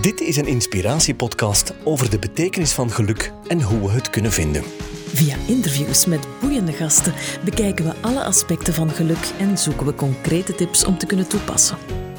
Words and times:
Dit 0.00 0.20
is 0.20 0.36
een 0.36 0.46
inspiratiepodcast 0.46 1.72
over 1.84 2.10
de 2.10 2.18
betekenis 2.18 2.72
van 2.72 2.90
geluk 2.90 3.32
en 3.46 3.62
hoe 3.62 3.80
we 3.80 3.90
het 3.90 4.10
kunnen 4.10 4.32
vinden. 4.32 4.62
Via 5.14 5.36
interviews 5.46 6.06
met 6.06 6.26
boeiende 6.40 6.72
gasten 6.72 7.14
bekijken 7.44 7.84
we 7.84 7.92
alle 8.00 8.24
aspecten 8.24 8.74
van 8.74 8.90
geluk 8.90 9.30
en 9.38 9.58
zoeken 9.58 9.86
we 9.86 9.94
concrete 9.94 10.54
tips 10.54 10.84
om 10.84 10.98
te 10.98 11.06
kunnen 11.06 11.28
toepassen. 11.28 11.78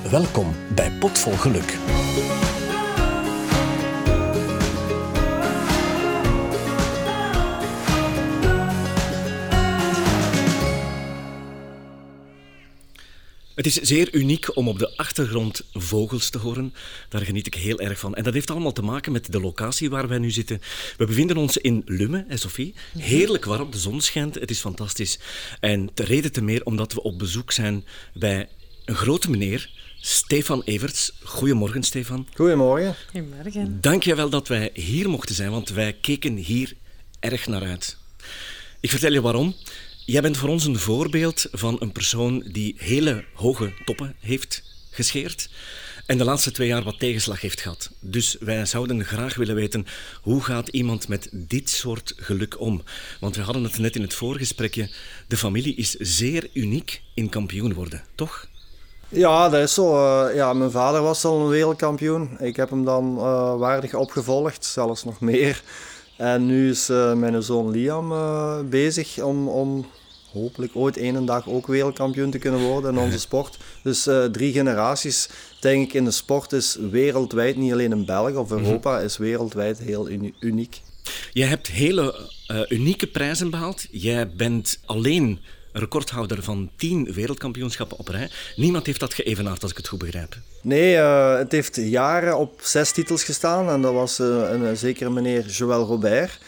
Welkom 0.10 0.56
bij 0.76 0.92
Potvol 1.00 1.34
Geluk. 1.34 1.78
Het 13.60 13.68
is 13.68 13.76
zeer 13.76 14.14
uniek 14.14 14.56
om 14.56 14.68
op 14.68 14.80
de 14.80 14.98
achtergrond 14.98 15.62
vogels 15.74 16.30
te 16.30 16.38
horen. 16.38 16.74
Daar 17.10 17.22
geniet 17.22 17.48
ik 17.48 17.54
heel 17.54 17.80
erg 17.80 18.00
van. 18.00 18.16
En 18.16 18.24
dat 18.24 18.34
heeft 18.34 18.50
allemaal 18.50 18.72
te 18.72 18.82
maken 18.82 19.12
met 19.12 19.32
de 19.32 19.40
locatie 19.40 19.90
waar 19.90 20.08
wij 20.08 20.18
nu 20.18 20.32
zitten. 20.32 20.62
We 20.98 21.06
bevinden 21.06 21.38
ons 21.38 21.58
in 21.58 21.82
Lumme, 21.86 22.26
hè 22.28 22.38
Sophie. 22.38 22.74
Heerlijk 22.98 23.46
warm, 23.46 23.72
de 23.72 23.78
zon 23.78 24.02
schijnt, 24.02 24.36
het 24.36 24.50
is 24.50 24.60
fantastisch. 24.60 25.20
En 25.60 25.90
de 25.94 26.04
reden 26.04 26.32
te 26.32 26.42
meer 26.42 26.66
omdat 26.66 26.94
we 26.94 27.04
op 27.04 27.20
bezoek 27.20 27.52
zijn 27.52 27.86
bij 28.14 28.50
een 28.86 28.96
grote 28.96 29.30
meneer, 29.30 29.70
Stefan 30.00 30.62
Everts. 30.64 31.12
Goedemorgen, 31.24 31.84
Stefan. 31.84 32.28
Goedemorgen. 32.34 32.96
Goedemorgen. 33.12 33.82
Dank 33.82 34.04
je 34.04 34.16
wel 34.16 34.30
dat 34.30 34.48
wij 34.48 34.70
hier 34.74 35.10
mochten 35.10 35.36
zijn, 35.36 35.52
want 35.52 35.70
wij 35.70 35.94
keken 36.02 36.36
hier 36.36 36.74
erg 37.20 37.48
naar 37.48 37.64
uit. 37.64 37.98
Ik 38.80 38.90
vertel 38.90 39.12
je 39.12 39.22
waarom. 39.22 39.56
Jij 40.10 40.22
bent 40.22 40.38
voor 40.38 40.50
ons 40.50 40.66
een 40.66 40.80
voorbeeld 40.80 41.48
van 41.52 41.76
een 41.80 41.92
persoon 41.92 42.44
die 42.52 42.76
hele 42.78 43.24
hoge 43.34 43.74
toppen 43.86 44.16
heeft 44.20 44.64
gescheerd 44.92 45.50
en 46.06 46.18
de 46.18 46.24
laatste 46.24 46.52
twee 46.52 46.68
jaar 46.68 46.84
wat 46.84 47.00
tegenslag 47.00 47.42
heeft 47.42 47.62
gehad. 47.62 47.92
Dus 48.00 48.38
wij 48.40 48.66
zouden 48.66 49.04
graag 49.06 49.36
willen 49.36 49.56
weten 49.56 49.86
hoe 50.22 50.42
gaat 50.42 50.68
iemand 50.68 51.08
met 51.08 51.30
dit 51.32 51.70
soort 51.70 52.14
geluk 52.18 52.60
om? 52.60 52.82
Want 53.20 53.36
we 53.36 53.42
hadden 53.42 53.64
het 53.64 53.78
net 53.78 53.96
in 53.96 54.02
het 54.02 54.14
voorgesprekje. 54.14 54.90
De 55.28 55.38
familie 55.38 55.76
is 55.76 55.92
zeer 55.94 56.50
uniek 56.54 57.02
in 57.14 57.30
kampioen 57.30 57.74
worden, 57.74 58.04
toch? 58.16 58.48
Ja, 59.10 59.50
dat 59.50 59.62
is 59.62 59.74
zo. 59.74 59.94
Uh, 59.96 60.36
ja, 60.36 60.54
mijn 60.54 60.72
vader 60.72 61.02
was 61.02 61.26
al 61.26 61.40
een 61.42 61.50
wereldkampioen. 61.50 62.38
Ik 62.40 62.56
heb 62.56 62.70
hem 62.70 62.86
dan 62.86 63.16
uh, 63.18 63.56
waardig 63.58 63.94
opgevolgd, 63.94 64.66
zelfs 64.66 65.04
nog 65.04 65.20
meer. 65.20 65.62
En 66.18 66.46
nu 66.46 66.70
is 66.70 66.90
uh, 66.90 67.14
mijn 67.14 67.44
zoon 67.44 67.72
Liam 67.72 68.14
bezig 68.70 69.20
om, 69.22 69.48
om 69.48 69.86
hopelijk 70.32 70.76
ooit 70.76 70.98
een 70.98 71.26
dag 71.26 71.48
ook 71.48 71.68
wereldkampioen 71.68 72.32
te 72.32 72.38
kunnen 72.38 72.60
worden 72.60 72.92
in 72.92 73.00
onze 73.00 73.20
sport. 73.30 73.58
Dus 73.84 74.08
uh, 74.08 74.26
drie 74.26 74.54
generaties, 74.54 75.30
denk 75.60 75.88
ik, 75.88 75.94
in 75.94 76.06
de 76.06 76.12
sport 76.12 76.52
is 76.52 76.78
wereldwijd, 76.92 77.56
niet 77.56 77.72
alleen 77.72 77.92
in 77.92 78.06
België 78.06 78.36
of 78.36 78.52
Europa, 78.52 79.00
is 79.00 79.18
wereldwijd 79.18 79.80
heel 79.80 80.10
uniek. 80.40 80.82
Je 81.34 81.44
hebt 81.44 81.68
hele 81.68 82.30
uh, 82.52 82.62
unieke 82.70 83.08
prijzen 83.08 83.50
behaald. 83.50 83.86
Jij 83.92 84.30
bent 84.36 84.80
alleen 84.86 85.40
recordhouder 85.72 86.44
van 86.44 86.70
tien 86.76 87.14
wereldkampioenschappen 87.14 87.98
op 87.98 88.08
rij. 88.08 88.30
Niemand 88.56 88.86
heeft 88.86 89.00
dat 89.00 89.14
geëvenaard, 89.14 89.62
als 89.62 89.72
ik 89.72 89.78
het 89.78 89.88
goed 89.88 90.00
begrijp. 90.00 90.38
Nee, 90.62 90.96
uh, 90.96 91.38
het 91.38 91.52
heeft 91.52 91.76
jaren 91.76 92.38
op 92.38 92.60
zes 92.64 92.92
titels 92.92 93.24
gestaan. 93.24 93.70
En 93.70 93.82
dat 93.82 93.94
was 93.94 94.20
uh, 94.20 94.50
een 94.52 94.78
zekere 94.78 95.10
meneer 95.10 95.46
Joël 95.46 95.86
Robert. 95.86 96.40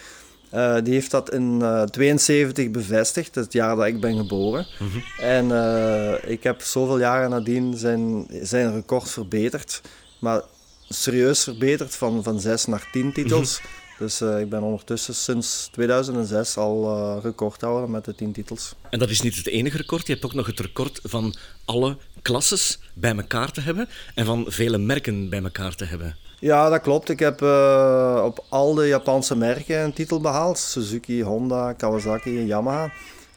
Uh, 0.54 0.78
die 0.84 0.94
heeft 0.94 1.12
dat 1.12 1.34
in 1.34 1.60
1972 1.60 2.66
uh, 2.66 2.72
bevestigd, 2.72 3.36
het 3.36 3.54
jaar 3.54 3.76
dat 3.76 3.86
ik 3.86 4.02
ben 4.02 4.18
geboren. 4.18 4.68
Mm 4.80 4.90
-hmm. 4.90 5.04
En 5.20 5.46
uh, 5.46 6.32
ik 6.32 6.44
heb 6.44 6.62
zoveel 6.62 7.00
jaren 7.00 7.30
nadien 7.30 7.78
zijn, 7.78 8.28
zijn 8.42 8.74
record 8.74 9.10
verbeterd. 9.10 9.82
Maar 10.20 10.42
serieus 10.90 11.44
verbeterd, 11.44 11.96
van, 11.96 12.24
van 12.24 12.40
6 12.40 12.66
naar 12.66 12.90
10 12.92 13.14
titels. 13.14 13.60
Mm 13.60 13.66
-hmm. 13.66 13.80
Dus 13.98 14.22
ik 14.22 14.50
ben 14.50 14.62
ondertussen 14.62 15.16
sinds 15.16 15.70
2006 15.72 16.58
al 16.58 17.20
recordhouder 17.24 17.90
met 17.90 18.06
de 18.06 18.16
10 18.16 18.32
titels. 18.32 18.76
En 18.90 19.00
dat 19.00 19.10
is 19.10 19.22
niet 19.22 19.36
het 19.36 19.48
enige 19.48 19.78
record. 19.78 20.08
Je 20.08 20.14
hebt 20.14 20.26
ook 20.26 20.34
nog 20.34 20.46
het 20.46 20.60
record 20.60 21.00
van 21.04 21.36
alle 21.66 21.98
klasses 22.22 22.80
bij 22.94 23.16
elkaar 23.16 23.52
te 23.52 23.62
hebben 23.62 23.90
en 24.16 24.26
van 24.26 24.46
vele 24.48 24.78
merken 24.78 25.30
bij 25.30 25.44
elkaar 25.44 25.76
te 25.76 25.86
hebben. 25.86 26.16
Ja, 26.42 26.70
dat 26.70 26.82
klopt. 26.82 27.10
Ik 27.10 27.20
heb 27.20 27.42
uh, 27.42 28.22
op 28.26 28.46
al 28.50 28.74
de 28.74 28.88
Japanse 28.88 29.36
merken 29.36 29.84
een 29.84 29.94
titel 29.94 30.22
behaald. 30.22 30.58
Suzuki, 30.58 31.24
Honda, 31.24 31.74
Kawasaki 31.74 32.38
en 32.38 32.46
Yamaha. 32.46 32.92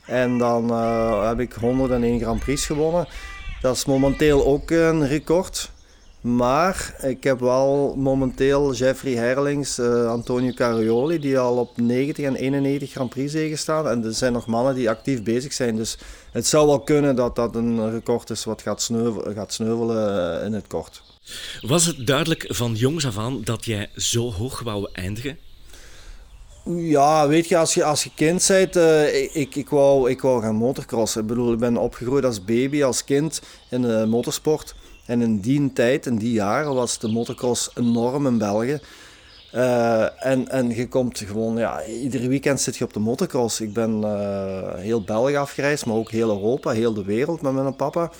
En 0.06 0.38
dan 0.38 0.70
uh, 0.70 1.28
heb 1.28 1.41
ik 1.41 1.53
101 1.53 2.20
Grand 2.20 2.41
Prix 2.41 2.66
gewonnen. 2.66 3.09
Dat 3.60 3.76
is 3.76 3.84
momenteel 3.84 4.47
ook 4.47 4.70
een 4.70 5.06
record. 5.06 5.70
Maar 6.20 6.94
ik 7.03 7.25
heb 7.25 7.41
wel 7.41 7.94
momenteel 7.97 8.72
Jeffrey 8.75 9.12
Herlings, 9.12 9.78
uh, 9.78 10.06
Antonio 10.10 10.53
Carioli, 10.53 11.19
die 11.19 11.38
al 11.38 11.56
op 11.56 11.76
90 11.76 12.25
en 12.25 12.34
91 12.34 12.91
Grand 12.91 13.10
Prix 13.10 13.32
zegen 13.32 13.59
staan. 13.59 13.88
En 13.88 14.04
er 14.04 14.14
zijn 14.14 14.32
nog 14.32 14.47
mannen 14.47 14.75
die 14.75 14.91
actief 14.91 15.22
bezig 15.22 15.53
zijn. 15.53 15.76
Dus 15.76 15.98
het 16.32 16.47
zou 16.47 16.66
wel 16.66 16.81
kunnen 16.81 17.16
dat 17.16 17.37
dat 17.37 17.56
een 17.56 17.91
record 17.91 18.31
is 18.31 18.44
wat 18.44 18.62
gaat 18.62 18.82
sneuvelen, 18.82 19.34
gaat 19.34 19.53
sneuvelen 19.53 20.44
in 20.44 20.53
het 20.53 20.66
kort. 20.66 21.13
Was 21.61 21.87
het 21.87 22.07
duidelijk 22.07 22.45
van 22.49 22.75
jongs 22.75 23.07
af 23.07 23.19
aan 23.19 23.43
dat 23.45 23.65
jij 23.65 23.91
zo 23.97 24.33
hoog 24.33 24.61
wou 24.61 24.89
eindigen? 24.93 25.39
Ja, 26.65 27.29
weet 27.29 27.49
je, 27.49 27.57
als 27.57 27.75
je, 27.75 27.85
als 27.85 28.05
je 28.05 28.11
kind 28.15 28.47
bent, 28.49 28.77
uh, 28.77 29.37
ik, 29.37 29.55
ik, 29.55 29.69
wou, 29.69 30.11
ik 30.11 30.21
wou 30.21 30.43
gaan 30.43 30.55
motocrossen. 30.55 31.21
Ik 31.21 31.27
bedoel, 31.27 31.53
ik 31.53 31.59
ben 31.59 31.77
opgegroeid 31.77 32.25
als 32.25 32.45
baby, 32.45 32.83
als 32.83 33.05
kind 33.05 33.43
in 33.71 33.83
de 33.83 34.07
motorsport. 34.09 34.75
En 35.07 35.23
in 35.23 35.41
die 35.41 35.73
tijd, 35.73 36.07
in 36.07 36.17
die 36.17 36.33
jaren, 36.33 36.75
was 36.75 36.99
de 36.99 37.09
motocross 37.09 37.71
enorm 37.75 38.27
in 38.27 38.39
België. 38.39 38.81
Uh, 39.55 40.27
en, 40.27 40.49
en 40.49 40.71
je 40.75 40.89
komt 40.89 41.19
gewoon, 41.19 41.56
ja, 41.56 41.85
iedere 41.85 42.29
weekend 42.29 42.61
zit 42.61 42.77
je 42.77 42.85
op 42.85 42.93
de 42.93 43.01
motocross. 43.01 43.61
Ik 43.61 43.73
ben 43.73 44.01
uh, 44.01 44.75
heel 44.75 45.03
België 45.03 45.37
afgereisd, 45.37 45.87
maar 45.87 45.97
ook 45.97 46.11
heel 46.11 46.29
Europa, 46.29 46.71
heel 46.71 46.95
de 46.95 47.05
wereld 47.05 47.43
met 47.43 47.53
mijn 47.53 47.77
papa. 47.77 48.12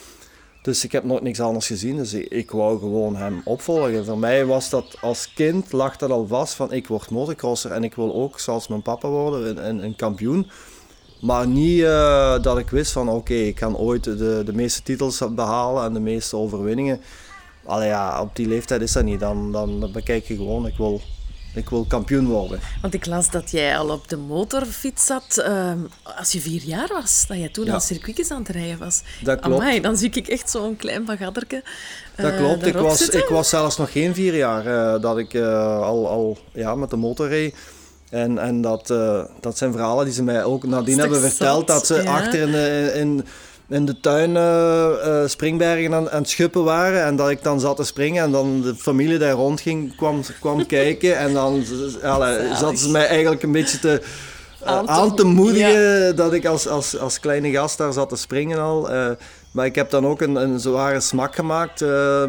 Dus 0.65 0.85
ik 0.85 0.93
heb 0.93 1.05
nooit 1.05 1.23
niks 1.23 1.41
anders 1.41 1.67
gezien, 1.67 1.97
dus 1.97 2.15
ik, 2.15 2.51
wou 2.51 2.79
gewoon 2.79 3.17
hem 3.17 3.41
opvolgen. 3.45 4.05
Voor 4.05 4.19
mij 4.19 4.47
was 4.47 4.71
dat 4.71 4.97
als 5.01 5.33
kind, 5.33 5.73
lag 5.73 5.97
dat 5.97 6.11
al 6.11 6.27
vast 6.27 6.55
van 6.55 6.73
ik 6.73 6.87
word 6.87 7.11
motocrosser 7.11 7.71
en 7.71 7.85
ik 7.85 7.95
wil 7.95 8.15
ook 8.15 8.41
zoals 8.41 8.69
mijn 8.69 8.83
papa 8.83 9.09
worden, 9.09 9.69
een, 9.69 9.85
een 9.85 9.97
kampioen. 9.97 10.51
Maar 11.21 11.47
niet 11.47 11.79
uh, 11.79 12.43
dat 12.43 12.59
ik 12.59 12.71
wist 12.71 12.93
van 12.93 13.09
oké, 13.09 13.35
ik 13.35 13.55
kan 13.55 13.77
ooit 13.77 14.05
de, 14.05 14.43
de 14.45 14.53
meeste 14.53 14.83
titels 14.83 15.23
behalen 15.35 15.85
en 15.85 15.93
de 15.93 16.01
meeste 16.01 16.37
overwinningen. 16.37 17.01
Allee 17.65 17.89
ja, 17.89 18.21
op 18.21 18.37
die 18.37 18.49
leeftijd 18.49 18.81
is 18.81 18.93
dat 18.93 19.05
niet. 19.05 19.21
Dan, 19.21 19.53
dan 19.53 19.91
bekijk 19.93 20.25
je 20.25 20.37
gewoon, 20.37 20.67
ik 20.67 20.77
wil 20.77 21.01
ik 21.55 21.71
wil 21.71 21.85
kampioen 21.89 22.27
worden. 22.27 22.61
Want 22.83 22.95
ik 22.95 23.07
las 23.07 23.31
dat 23.31 23.51
jij 23.51 23.79
al 23.79 23.91
op 23.91 24.09
de 24.09 24.17
motorfiets 24.17 25.07
zat 25.07 25.45
uh, 25.49 25.73
als 26.19 26.33
je 26.33 26.41
vier 26.41 26.63
jaar 26.63 26.89
was. 26.89 27.25
Dat 27.29 27.37
jij 27.37 27.49
toen 27.49 27.65
ja. 27.65 27.73
al 27.73 27.81
circuitjes 27.81 28.31
aan 28.31 28.39
het 28.39 28.49
rijden 28.49 28.79
was. 28.79 29.03
Dat 29.23 29.41
klopt. 29.41 29.61
Amai, 29.61 29.81
dan 29.81 29.97
zie 29.97 30.11
ik 30.11 30.29
echt 30.29 30.51
zo'n 30.51 30.77
klein 30.77 31.05
bagadderke 31.05 31.63
uh, 32.17 32.25
Dat 32.25 32.37
klopt. 32.37 32.67
Ik 32.67 32.75
was, 32.75 33.09
ik 33.09 33.29
was 33.29 33.49
zelfs 33.49 33.77
nog 33.77 33.93
geen 33.93 34.15
vier 34.15 34.37
jaar 34.37 34.67
uh, 34.67 35.03
dat 35.03 35.19
ik 35.19 35.35
uh, 35.35 35.81
al, 35.81 36.09
al 36.09 36.39
ja, 36.53 36.75
met 36.75 36.91
de 36.91 36.97
motor 36.97 37.29
reed. 37.29 37.55
En, 38.11 38.39
en 38.39 38.61
dat, 38.61 38.87
dat 39.41 39.59
zijn 39.59 39.73
verhalen 39.73 40.05
die 40.05 40.15
ze 40.15 40.23
mij 40.23 40.45
ook 40.45 40.67
nadien 40.67 40.99
hebben 40.99 41.21
verteld. 41.21 41.67
Dat 41.67 41.87
ze 41.87 42.03
ja. 42.03 42.17
achter 42.17 42.41
in, 42.41 42.95
in 42.95 43.25
in 43.75 43.85
de 43.85 44.01
tuin 44.01 44.31
uh, 44.31 44.89
uh, 45.07 45.27
springbergen 45.27 45.95
aan, 45.95 46.11
aan, 46.11 46.21
het 46.21 46.29
schuppen 46.29 46.65
waren. 46.65 47.05
En 47.05 47.17
dat 47.17 47.31
ik 47.31 47.43
dan 47.43 47.61
zat 47.61 47.77
te 47.77 47.85
springen 47.85 48.25
en 48.25 48.31
dan 48.31 48.61
de 48.61 48.75
familie 48.75 49.19
daar 49.19 49.33
rondging 49.33 49.97
kwam, 49.97 50.21
kwam 50.41 50.67
kijken. 50.77 51.19
En 51.19 51.33
dan 51.33 51.65
zat 52.55 52.79
ze 52.79 52.91
mij 52.91 53.07
eigenlijk 53.07 53.43
een 53.43 53.53
beetje 53.53 53.79
te, 53.79 54.03
uh, 54.63 54.69
aan, 54.69 54.87
te, 54.87 54.93
aan 54.93 55.17
te 55.17 55.25
moedigen 55.25 56.07
ja. 56.07 56.13
dat 56.13 56.33
ik 56.33 56.47
als, 56.47 56.69
als, 56.69 56.99
als 56.99 57.21
kleine 57.21 57.51
gast 57.51 57.79
daar 57.79 57.93
zat 57.93 58.09
te 58.09 58.17
springen 58.17 58.59
al. 58.59 58.89
maar 59.51 59.67
ik 59.67 59.75
heb 59.75 59.91
dan 59.91 60.07
ook 60.07 60.21
een, 60.21 60.35
een 60.35 60.61
zware 60.61 61.01
smak 61.01 61.35
gemaakt. 61.35 61.81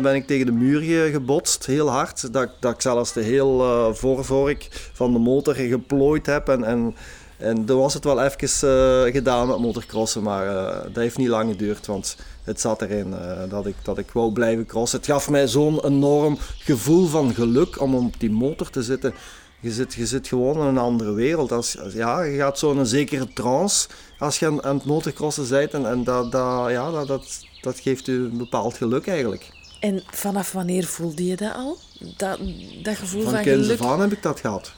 ben 0.02 0.16
ik 0.16 0.28
tegen 0.28 0.46
de 0.46 0.52
muur 0.52 1.12
gebotst, 1.12 1.66
heel 1.66 1.90
hard. 1.90 2.34
Dat, 2.34 2.50
dat 2.60 2.74
ik 2.74 2.82
zelfs 2.82 3.14
de 3.14 3.22
heel 3.22 3.94
voorvork 3.94 4.68
van 4.94 5.14
de 5.14 5.20
motor 5.20 5.54
geplooid 5.56 6.26
heb. 6.26 6.50
En, 6.50 6.64
en 6.64 6.96
en 7.38 7.66
toen 7.66 7.80
was 7.80 7.94
het 7.94 8.04
wel 8.04 8.24
even 8.24 8.70
uh, 8.70 9.14
gedaan 9.14 9.48
met 9.48 9.58
motocrossen, 9.58 10.24
maar 10.24 10.46
uh, 10.46 10.82
dat 10.84 10.96
heeft 10.96 11.18
niet 11.18 11.28
lang 11.28 11.52
geduurd, 11.52 11.86
want 11.86 12.16
het 12.44 12.62
zat 12.62 12.82
erin 12.82 13.08
uh, 13.08 13.50
dat, 13.50 13.66
ik, 13.66 13.76
dat 13.84 13.98
ik 13.98 14.12
wou 14.12 14.32
blijven 14.32 14.66
crossen. 14.66 14.98
Het 14.98 15.08
gaf 15.08 15.30
mij 15.30 15.48
zo'n 15.48 15.86
enorm 15.86 16.38
gevoel 16.60 17.08
van 17.08 17.34
geluk 17.34 17.82
om 17.82 17.96
op 17.96 18.20
die 18.20 18.32
motor 18.32 18.70
te 18.70 18.84
zitten. 18.84 19.14
Je 19.60 19.72
zit, 19.72 19.94
je 19.94 20.06
zit 20.06 20.28
gewoon 20.28 20.56
in 20.56 20.66
een 20.66 20.78
andere 20.78 21.14
wereld. 21.14 21.52
Als, 21.52 21.80
als 21.80 21.94
ja, 21.94 22.22
je 22.22 22.38
gaat 22.38 22.60
zo 22.60 22.72
in 22.72 22.78
een 22.78 22.86
zekere 22.86 23.34
trance 23.34 23.88
als 24.20 24.40
je 24.40 24.46
aan, 24.46 24.64
aan 24.64 24.76
het 24.76 24.86
motocrossen 24.86 25.50
bent 25.50 25.74
en, 25.74 25.86
en 25.86 26.04
dat, 26.04 26.32
dat, 26.32 26.70
ja, 26.70 26.92
dat, 26.92 27.08
dat, 27.08 27.46
dat 27.62 27.80
geeft 27.80 28.08
u 28.08 28.24
een 28.24 28.38
bepaald 28.38 28.78
geluk 28.78 29.08
eigenlijk. 29.08 29.52
En 29.80 30.04
vanaf 30.12 30.52
wanneer 30.52 30.86
voelde 30.86 31.26
je 31.26 31.36
dat 31.36 31.54
al? 31.56 31.78
Dat, 32.18 32.40
dat 32.84 32.96
gevoel 32.96 33.22
van, 33.22 33.34
van 33.34 33.44
geluk? 33.44 33.78
Van 33.78 34.02
heb 34.02 34.12
ik 34.12 34.24
dat 34.24 34.40
gehad. 34.40 34.74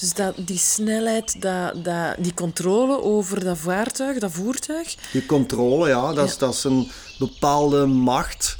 Dus 0.00 0.14
dat, 0.14 0.34
die 0.36 0.58
snelheid, 0.58 1.42
dat, 1.42 1.84
dat, 1.84 2.14
die 2.18 2.34
controle 2.34 3.02
over 3.02 3.44
dat 3.44 3.58
vaartuig, 3.58 4.18
dat 4.18 4.32
voertuig. 4.32 4.94
Die 5.12 5.26
controle, 5.26 5.88
ja, 5.88 6.12
dat, 6.12 6.28
Is, 6.28 6.38
dat 6.38 6.54
is 6.54 6.64
een 6.64 6.88
bepaalde 7.18 7.86
macht 7.86 8.56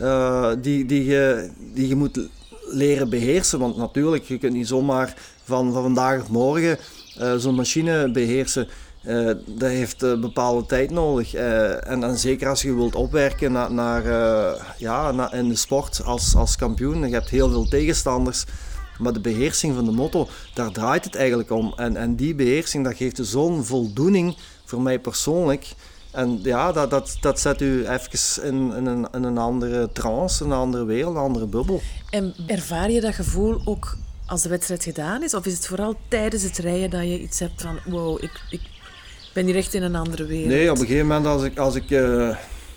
uh, 0.00 0.52
die, 0.60 0.86
die, 0.86 1.04
je, 1.04 1.50
die 1.74 1.88
je 1.88 1.96
moet 1.96 2.20
leren 2.70 3.10
beheersen. 3.10 3.58
Want 3.58 3.76
natuurlijk, 3.76 4.24
je 4.24 4.38
kunt 4.38 4.52
niet 4.52 4.68
zomaar 4.68 5.14
van, 5.44 5.72
van 5.72 5.82
vandaag 5.82 6.20
op 6.20 6.28
morgen 6.28 6.78
uh, 7.20 7.34
zo'n 7.34 7.54
machine 7.54 8.10
beheersen. 8.10 8.68
Uh, 9.02 9.26
dat 9.46 9.68
heeft 9.68 10.02
uh, 10.02 10.20
bepaalde 10.20 10.66
tijd 10.66 10.90
nodig. 10.90 11.34
en, 11.34 12.02
en 12.04 12.18
zeker 12.18 12.48
als 12.48 12.62
je 12.62 12.74
wilt 12.74 12.94
opwerken 12.94 13.52
naar, 13.52 13.72
naar 13.72 14.04
ja, 14.78 15.12
naar, 15.12 15.34
in 15.34 15.48
de 15.48 15.56
sport 15.56 16.02
als, 16.04 16.34
als 16.34 16.56
kampioen. 16.56 17.08
Je 17.08 17.14
hebt 17.14 17.28
heel 17.28 17.50
veel 17.50 17.68
tegenstanders. 17.68 18.44
Maar 18.98 19.12
de 19.12 19.20
beheersing 19.20 19.74
van 19.74 19.84
de 19.84 19.90
motto, 19.90 20.28
daar 20.54 20.70
draait 20.70 21.04
het 21.04 21.14
eigenlijk 21.14 21.50
om. 21.50 21.72
En, 21.76 21.96
en 21.96 22.14
die 22.14 22.34
beheersing, 22.34 22.84
dat 22.84 22.96
geeft 22.96 23.18
zo'n 23.22 23.64
voldoening 23.64 24.36
voor 24.64 24.82
mij 24.82 24.98
persoonlijk. 24.98 25.74
En 26.10 26.38
ja, 26.42 26.72
dat, 26.72 26.90
dat, 26.90 27.16
dat 27.20 27.40
zet 27.40 27.60
u 27.60 27.88
even 27.88 28.44
in, 28.44 28.72
in, 28.76 28.86
een, 28.86 29.08
in 29.12 29.22
een 29.22 29.38
andere 29.38 29.92
trance, 29.92 30.44
een 30.44 30.52
andere 30.52 30.84
wereld, 30.84 31.14
een 31.14 31.22
andere 31.22 31.46
bubbel. 31.46 31.80
En 32.10 32.34
ervaar 32.46 32.90
je 32.90 33.00
dat 33.00 33.14
gevoel 33.14 33.60
ook 33.64 33.96
als 34.26 34.42
de 34.42 34.48
wedstrijd 34.48 34.84
gedaan 34.84 35.22
is? 35.22 35.34
Of 35.34 35.46
is 35.46 35.52
het 35.52 35.66
vooral 35.66 35.94
tijdens 36.08 36.42
het 36.42 36.58
rijden 36.58 36.90
dat 36.90 37.02
je 37.02 37.20
iets 37.20 37.38
hebt 37.38 37.62
van... 37.62 37.78
Wow, 37.84 38.22
ik, 38.22 38.40
ik 38.50 38.60
ben 39.34 39.46
hier 39.46 39.56
echt 39.56 39.74
in 39.74 39.82
een 39.82 39.94
andere 39.94 40.24
wereld. 40.24 40.48
Nee, 40.48 40.70
op 40.70 40.78
een 40.78 40.86
gegeven 40.86 41.06
moment 41.06 41.26
als 41.26 41.42
ik, 41.42 41.58
als 41.58 41.74
ik 41.74 41.90
uh, 41.90 42.36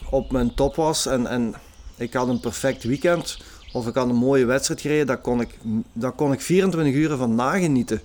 op 0.10 0.32
mijn 0.32 0.54
top 0.54 0.76
was 0.76 1.06
en, 1.06 1.28
en 1.28 1.56
ik 1.96 2.14
had 2.14 2.28
een 2.28 2.40
perfect 2.40 2.84
weekend... 2.84 3.38
Of 3.72 3.88
ik 3.88 3.96
had 3.96 4.10
een 4.10 4.16
mooie 4.16 4.46
wedstrijd 4.46 4.82
gereden, 4.82 5.08
daar 5.08 5.18
kon 5.18 5.42
ik, 5.42 5.58
daar 5.94 6.12
kon 6.12 6.34
ik 6.34 6.42
24 6.42 6.94
uur 6.94 7.18
van 7.18 7.36
nagenieten. 7.36 8.02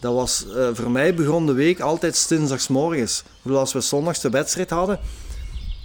Dat 0.00 0.14
was, 0.14 0.46
uh, 0.48 0.68
voor 0.72 0.90
mij 0.90 1.14
begon 1.14 1.46
de 1.46 1.52
week 1.52 1.80
altijd 1.80 2.28
dinsdagsmorgens. 2.28 3.24
Als 3.48 3.72
we 3.72 3.80
zondags 3.80 4.20
de 4.20 4.30
wedstrijd 4.30 4.70
hadden 4.70 5.00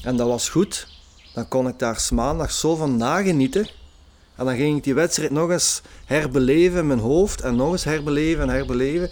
en 0.04 0.18
dat 0.18 0.28
was 0.28 0.50
goed, 0.50 0.88
dan 1.34 1.48
kon 1.48 1.68
ik 1.68 1.80
daar 1.80 2.08
maandag 2.14 2.52
zo 2.52 2.76
van 2.76 2.98
nagenieten. 2.98 3.70
En 4.36 4.46
dan 4.46 4.56
ging 4.56 4.78
ik 4.78 4.84
die 4.84 4.94
wedstrijd 4.94 5.32
nog 5.32 5.50
eens 5.50 5.82
herbeleven 6.06 6.80
in 6.80 6.88
mijn 6.88 7.00
hoofd 7.00 7.42
en 7.42 7.56
nog 7.56 7.72
eens 7.72 7.84
herbeleven 7.84 8.44
en 8.44 8.50
herbeleven. 8.50 9.10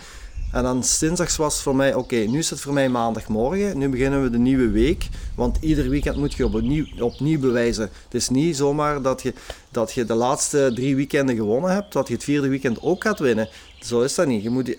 En 0.52 0.64
dan 0.64 0.84
dinsdags 1.00 1.38
was 1.38 1.62
voor 1.62 1.76
mij, 1.76 1.94
oké, 1.94 2.16
nu 2.16 2.38
is 2.38 2.50
het 2.50 2.60
voor 2.60 2.74
mij 2.74 2.90
maandagmorgen, 2.90 3.78
nu 3.78 3.90
beginnen 3.90 4.24
we 4.24 4.30
de 4.30 4.38
nieuwe 4.38 4.70
week. 4.70 5.08
Want 5.36 5.58
ieder 5.62 5.90
weekend 5.90 6.18
moet 6.18 6.34
je 6.34 6.46
opnieuw, 6.46 6.86
opnieuw 7.00 7.40
bewijzen. 7.40 7.90
Het 8.04 8.14
is 8.14 8.30
niet 8.30 8.56
zomaar 8.56 9.02
dat 9.02 9.22
je, 9.22 9.34
dat 9.72 9.94
je 9.94 10.06
de 10.06 10.14
laatste 10.14 10.72
drie 10.76 10.96
weekenden 10.96 11.36
gewonnen 11.36 11.72
hebt, 11.72 11.94
dat 11.94 12.08
je 12.08 12.14
het 12.14 12.24
vierde 12.24 12.48
weekend 12.48 12.82
ook 12.82 13.04
gaat 13.04 13.20
winnen. 13.20 13.50
Zo 13.80 14.02
is 14.02 14.16
dat 14.16 14.28
niet. 14.28 14.44
Je 14.44 14.50
moet 14.50 14.68
je 14.68 14.78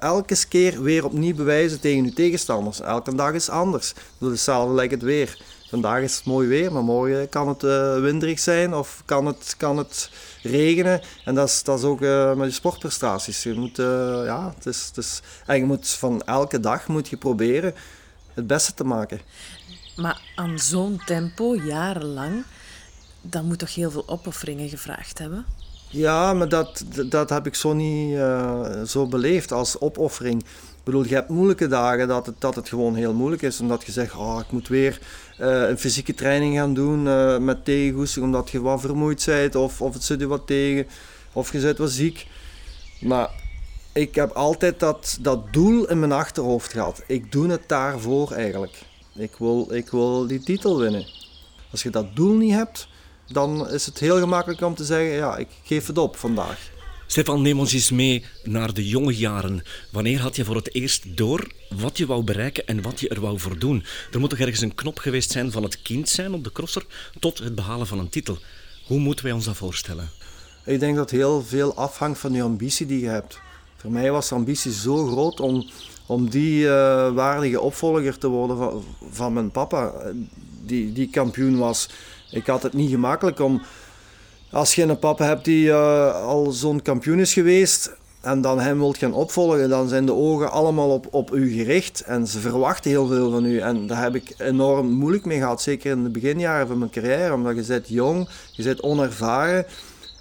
elke, 0.00 0.36
keer 0.48 0.82
weer 0.82 1.04
opnieuw 1.04 1.34
bewijzen 1.34 1.80
tegen 1.80 2.04
je 2.04 2.12
tegenstanders. 2.12 2.80
Elke 2.80 3.14
dag 3.14 3.32
is 3.32 3.48
anders. 3.48 3.94
Dus 4.18 4.30
hetzelfde 4.30 4.74
lijkt 4.74 4.92
het 4.92 5.02
weer. 5.02 5.38
Vandaag 5.72 6.02
is 6.02 6.16
het 6.16 6.24
mooi 6.24 6.48
weer, 6.48 6.72
maar 6.72 6.82
morgen 6.82 7.28
kan 7.28 7.48
het 7.48 7.62
uh, 7.62 8.00
winderig 8.00 8.38
zijn 8.38 8.74
of 8.74 9.02
kan 9.04 9.26
het, 9.26 9.54
kan 9.56 9.76
het 9.76 10.10
regenen. 10.42 11.00
En 11.24 11.34
dat 11.34 11.48
is, 11.48 11.62
dat 11.62 11.78
is 11.78 11.84
ook 11.84 12.00
uh, 12.00 12.34
met 12.34 12.48
je 12.48 12.54
sportprestaties. 12.54 13.42
Je 13.42 13.54
moet, 13.54 13.78
uh, 13.78 13.86
ja, 14.24 14.52
het 14.56 14.66
is, 14.66 14.86
het 14.86 14.96
is, 14.96 15.22
en 15.46 15.56
je 15.56 15.64
moet 15.64 15.88
van 15.88 16.22
elke 16.22 16.60
dag 16.60 16.88
moet 16.88 17.08
je 17.08 17.16
proberen 17.16 17.74
het 18.34 18.46
beste 18.46 18.74
te 18.74 18.84
maken. 18.84 19.20
Maar 19.96 20.22
aan 20.34 20.58
zo'n 20.58 21.00
tempo, 21.06 21.56
jarenlang, 21.56 22.44
dan 23.20 23.44
moet 23.44 23.58
toch 23.58 23.74
heel 23.74 23.90
veel 23.90 24.08
opofferingen 24.08 24.68
gevraagd 24.68 25.18
hebben? 25.18 25.44
Ja, 25.88 26.32
maar 26.32 26.48
dat, 26.48 26.84
dat 27.06 27.30
heb 27.30 27.46
ik 27.46 27.54
zo 27.54 27.72
niet 27.72 28.18
zo 28.86 29.06
beleefd 29.06 29.52
als 29.52 29.80
opoffering. 29.80 30.44
Ik 30.84 31.08
je 31.08 31.14
hebt 31.14 31.28
moeilijke 31.28 31.66
dagen 31.66 32.08
dat 32.08 32.26
het, 32.26 32.34
dat 32.38 32.54
het 32.54 32.68
gewoon 32.68 32.94
heel 32.94 33.14
moeilijk 33.14 33.42
is. 33.42 33.60
Omdat 33.60 33.84
je 33.86 33.92
zegt, 33.92 34.14
oh, 34.14 34.40
ik 34.40 34.52
moet 34.52 34.68
weer 34.68 35.00
uh, 35.40 35.68
een 35.68 35.78
fysieke 35.78 36.14
training 36.14 36.56
gaan 36.56 36.74
doen 36.74 37.06
uh, 37.06 37.38
met 37.38 37.64
tegengoesting 37.64 38.24
omdat 38.24 38.50
je 38.50 38.60
wat 38.60 38.80
vermoeid 38.80 39.22
bent 39.26 39.54
of, 39.54 39.80
of 39.80 39.94
het 39.94 40.04
zit 40.04 40.20
je 40.20 40.26
wat 40.26 40.46
tegen 40.46 40.86
of 41.32 41.52
je 41.52 41.60
bent 41.60 41.78
wat 41.78 41.90
ziek. 41.90 42.26
Maar 43.00 43.30
ik 43.92 44.14
heb 44.14 44.30
altijd 44.30 44.80
dat, 44.80 45.18
dat 45.20 45.52
doel 45.52 45.88
in 45.88 45.98
mijn 45.98 46.12
achterhoofd 46.12 46.72
gehad. 46.72 47.02
Ik 47.06 47.32
doe 47.32 47.50
het 47.50 47.62
daarvoor 47.66 48.32
eigenlijk. 48.32 48.82
Ik 49.14 49.32
wil, 49.38 49.72
ik 49.72 49.90
wil 49.90 50.26
die 50.26 50.40
titel 50.40 50.78
winnen. 50.78 51.06
Als 51.70 51.82
je 51.82 51.90
dat 51.90 52.16
doel 52.16 52.34
niet 52.34 52.52
hebt, 52.52 52.88
dan 53.26 53.70
is 53.70 53.86
het 53.86 53.98
heel 53.98 54.18
gemakkelijk 54.18 54.60
om 54.60 54.74
te 54.74 54.84
zeggen, 54.84 55.14
ja, 55.14 55.36
ik 55.36 55.48
geef 55.62 55.86
het 55.86 55.98
op 55.98 56.16
vandaag. 56.16 56.71
Stefan, 57.12 57.42
neem 57.42 57.58
ons 57.58 57.72
eens 57.72 57.90
mee 57.90 58.24
naar 58.44 58.74
de 58.74 58.88
jonge 58.88 59.16
jaren. 59.16 59.62
Wanneer 59.90 60.20
had 60.20 60.36
je 60.36 60.44
voor 60.44 60.56
het 60.56 60.74
eerst 60.74 61.16
door 61.16 61.52
wat 61.76 61.98
je 61.98 62.06
wou 62.06 62.24
bereiken 62.24 62.66
en 62.66 62.82
wat 62.82 63.00
je 63.00 63.08
er 63.08 63.20
wou 63.20 63.38
voor 63.38 63.58
doen? 63.58 63.84
Er 64.12 64.20
moet 64.20 64.30
toch 64.30 64.38
ergens 64.38 64.60
een 64.60 64.74
knop 64.74 64.98
geweest 64.98 65.30
zijn 65.30 65.52
van 65.52 65.62
het 65.62 65.82
kind 65.82 66.08
zijn 66.08 66.34
op 66.34 66.44
de 66.44 66.52
crosser 66.52 66.84
tot 67.20 67.38
het 67.38 67.54
behalen 67.54 67.86
van 67.86 67.98
een 67.98 68.08
titel. 68.08 68.38
Hoe 68.86 68.98
moeten 68.98 69.24
wij 69.24 69.34
ons 69.34 69.44
dat 69.44 69.56
voorstellen? 69.56 70.10
Ik 70.64 70.80
denk 70.80 70.96
dat 70.96 71.10
heel 71.10 71.42
veel 71.42 71.74
afhangt 71.74 72.18
van 72.18 72.32
je 72.32 72.42
ambitie 72.42 72.86
die 72.86 73.00
je 73.00 73.08
hebt. 73.08 73.40
Voor 73.76 73.90
mij 73.90 74.10
was 74.10 74.28
de 74.28 74.34
ambitie 74.34 74.72
zo 74.72 75.06
groot 75.06 75.40
om, 75.40 75.70
om 76.06 76.30
die 76.30 76.64
uh, 76.64 76.70
waardige 77.14 77.60
opvolger 77.60 78.18
te 78.18 78.28
worden 78.28 78.56
van, 78.56 78.84
van 79.10 79.32
mijn 79.32 79.50
papa, 79.50 79.92
die, 80.64 80.92
die 80.92 81.10
kampioen 81.10 81.58
was. 81.58 81.88
Ik 82.30 82.46
had 82.46 82.62
het 82.62 82.72
niet 82.72 82.90
gemakkelijk 82.90 83.40
om 83.40 83.62
als 84.52 84.74
je 84.74 84.82
een 84.82 84.98
papa 84.98 85.24
hebt 85.24 85.44
die 85.44 85.66
uh, 85.66 86.14
al 86.14 86.50
zo'n 86.50 86.82
kampioen 86.82 87.18
is 87.18 87.32
geweest 87.32 87.96
en 88.20 88.40
dan 88.40 88.60
hem 88.60 88.78
wilt 88.78 88.98
gaan 88.98 89.12
opvolgen, 89.12 89.68
dan 89.68 89.88
zijn 89.88 90.06
de 90.06 90.12
ogen 90.12 90.50
allemaal 90.50 90.90
op, 90.90 91.06
op 91.10 91.34
u 91.34 91.52
gericht 91.52 92.00
en 92.00 92.26
ze 92.26 92.38
verwachten 92.38 92.90
heel 92.90 93.06
veel 93.06 93.30
van 93.30 93.44
u. 93.44 93.58
En 93.58 93.86
daar 93.86 94.02
heb 94.02 94.14
ik 94.14 94.34
enorm 94.38 94.90
moeilijk 94.90 95.24
mee 95.24 95.38
gehad, 95.38 95.62
zeker 95.62 95.90
in 95.90 96.02
de 96.02 96.10
beginjaren 96.10 96.66
van 96.66 96.78
mijn 96.78 96.90
carrière, 96.90 97.34
omdat 97.34 97.56
je 97.56 97.64
bent 97.66 97.88
jong, 97.88 98.28
je 98.52 98.62
bent 98.62 98.82
onervaren. 98.82 99.66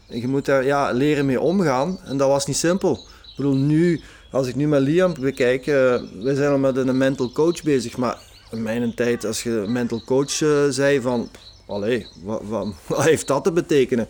Je 0.08 0.28
moet 0.28 0.46
daar 0.46 0.66
ja, 0.66 0.92
leren 0.92 1.26
mee 1.26 1.40
omgaan 1.40 2.00
en 2.06 2.18
dat 2.18 2.28
was 2.28 2.46
niet 2.46 2.58
simpel. 2.58 2.94
Ik 3.24 3.36
bedoel, 3.36 3.56
nu, 3.56 4.02
als 4.32 4.48
ik 4.48 4.56
nu 4.56 4.68
met 4.68 4.82
Liam 4.82 5.14
bekijk, 5.20 5.68
uh, 5.68 5.76
we 6.22 6.36
zijn 6.36 6.52
al 6.52 6.58
met 6.58 6.76
een 6.78 6.98
mental 6.98 7.32
coach 7.32 7.64
bezig, 7.64 7.98
maar 7.98 8.18
in 8.52 8.64
mijn 8.64 8.94
tijd, 8.96 9.26
als 9.26 9.44
je 9.44 9.66
mental 9.68 10.02
coach 10.06 10.42
uh, 10.42 10.50
zei 10.70 11.02
van 11.02 11.30
allee, 11.72 12.08
wat, 12.24 12.42
wat, 12.44 12.68
wat, 12.88 13.04
heeft 13.04 13.28
dat 13.28 13.44
te 13.44 13.52
betekenen? 13.52 14.08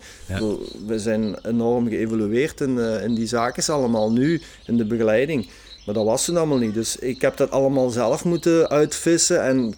We 0.86 0.98
zijn 0.98 1.36
enorm 1.42 1.88
geëvolueerd 1.88 2.60
in, 2.60 2.76
uh, 2.76 3.04
in 3.04 3.14
die 3.14 3.26
zaken 3.26 3.74
allemaal 3.74 4.12
nu, 4.12 4.40
in 4.66 4.76
de 4.76 4.84
begeleiding. 4.84 5.48
Maar 5.86 5.94
dat 5.94 6.04
was 6.04 6.24
toen 6.24 6.36
allemaal 6.36 6.58
niet. 6.58 6.74
Dus 6.74 6.96
ik 6.96 7.20
heb 7.20 7.36
dat 7.36 7.50
allemaal 7.50 7.90
zelf 7.90 8.24
moeten 8.24 8.68
uitvissen 8.68 9.42
en 9.42 9.74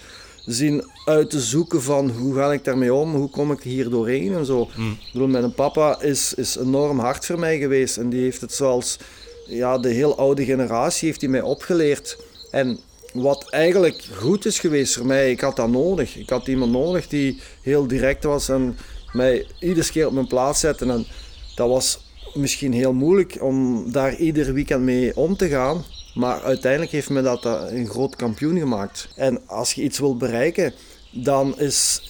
zien 0.46 0.84
uit 1.05 1.31
te 1.31 1.41
zoeken 1.41 1.82
van 1.82 2.10
hoe 2.10 2.34
ga 2.34 2.53
ik 2.53 2.64
daarmee 2.64 2.94
om, 2.94 3.14
hoe 3.14 3.31
kom 3.31 3.53
ik 3.53 3.62
hier 3.62 3.91
doorheen 3.91 4.34
en 4.34 4.44
zo. 4.44 4.69
Mm. 4.76 4.91
Ik 4.91 5.12
bedoel, 5.12 5.29
mijn 5.29 5.55
papa 5.55 6.00
is, 6.00 6.34
is 6.34 6.56
enorm 6.56 6.98
hard 6.98 7.26
voor 7.26 7.38
mij 7.38 7.58
geweest 7.58 7.96
en 7.96 8.10
die 8.10 8.22
heeft 8.22 8.41
het 8.41 8.53
zoals 8.53 8.98
ja, 9.46 9.79
de 9.79 9.88
heel 9.88 10.17
oude 10.17 10.44
generatie 10.44 11.08
heeft 11.08 11.20
hij 11.20 11.31
mij 11.31 11.43
opgeleerd. 11.43 12.19
En 12.50 12.79
wat 13.15 13.51
eigenlijk 13.51 14.05
goed 14.15 14.44
is 14.44 14.59
geweest 14.59 14.97
voor 14.97 15.06
mij. 15.06 15.31
Ik 15.31 15.41
had 15.41 15.56
dat 15.56 15.69
nodig. 15.69 16.17
Ik 16.17 16.29
had 16.29 16.47
iemand 16.47 16.73
nodig 16.73 17.09
die 17.09 17.41
heel 17.63 17.87
direct 17.87 18.25
was 18.25 18.49
en 18.49 18.77
mij 19.13 19.47
iedere 19.61 19.91
keer 19.91 20.06
op 20.06 20.13
mijn 20.13 20.27
plaats 20.27 20.61
zette. 20.61 20.87
En 20.87 21.06
dat 21.55 21.69
was 21.69 21.99
misschien 22.33 22.73
heel 22.73 22.93
moeilijk 22.93 23.37
om 23.41 23.85
daar 23.93 24.17
ieder 24.17 24.53
weekend 24.53 24.83
mee 24.83 25.17
om 25.17 25.37
te 25.37 25.49
gaan. 25.49 25.85
Maar 26.15 26.43
uiteindelijk 26.43 26.93
heeft 26.93 27.11
me 27.11 27.23
dat 27.23 27.44
een 27.44 27.89
groot 27.89 28.17
kampioen 28.17 28.59
gemaakt. 28.59 29.09
En 29.17 29.41
als 29.47 29.73
je 29.73 29.83
iets 29.83 29.99
wilt 29.99 30.19
bereiken, 30.19 30.73
dan, 31.11 31.59
is, 31.59 32.03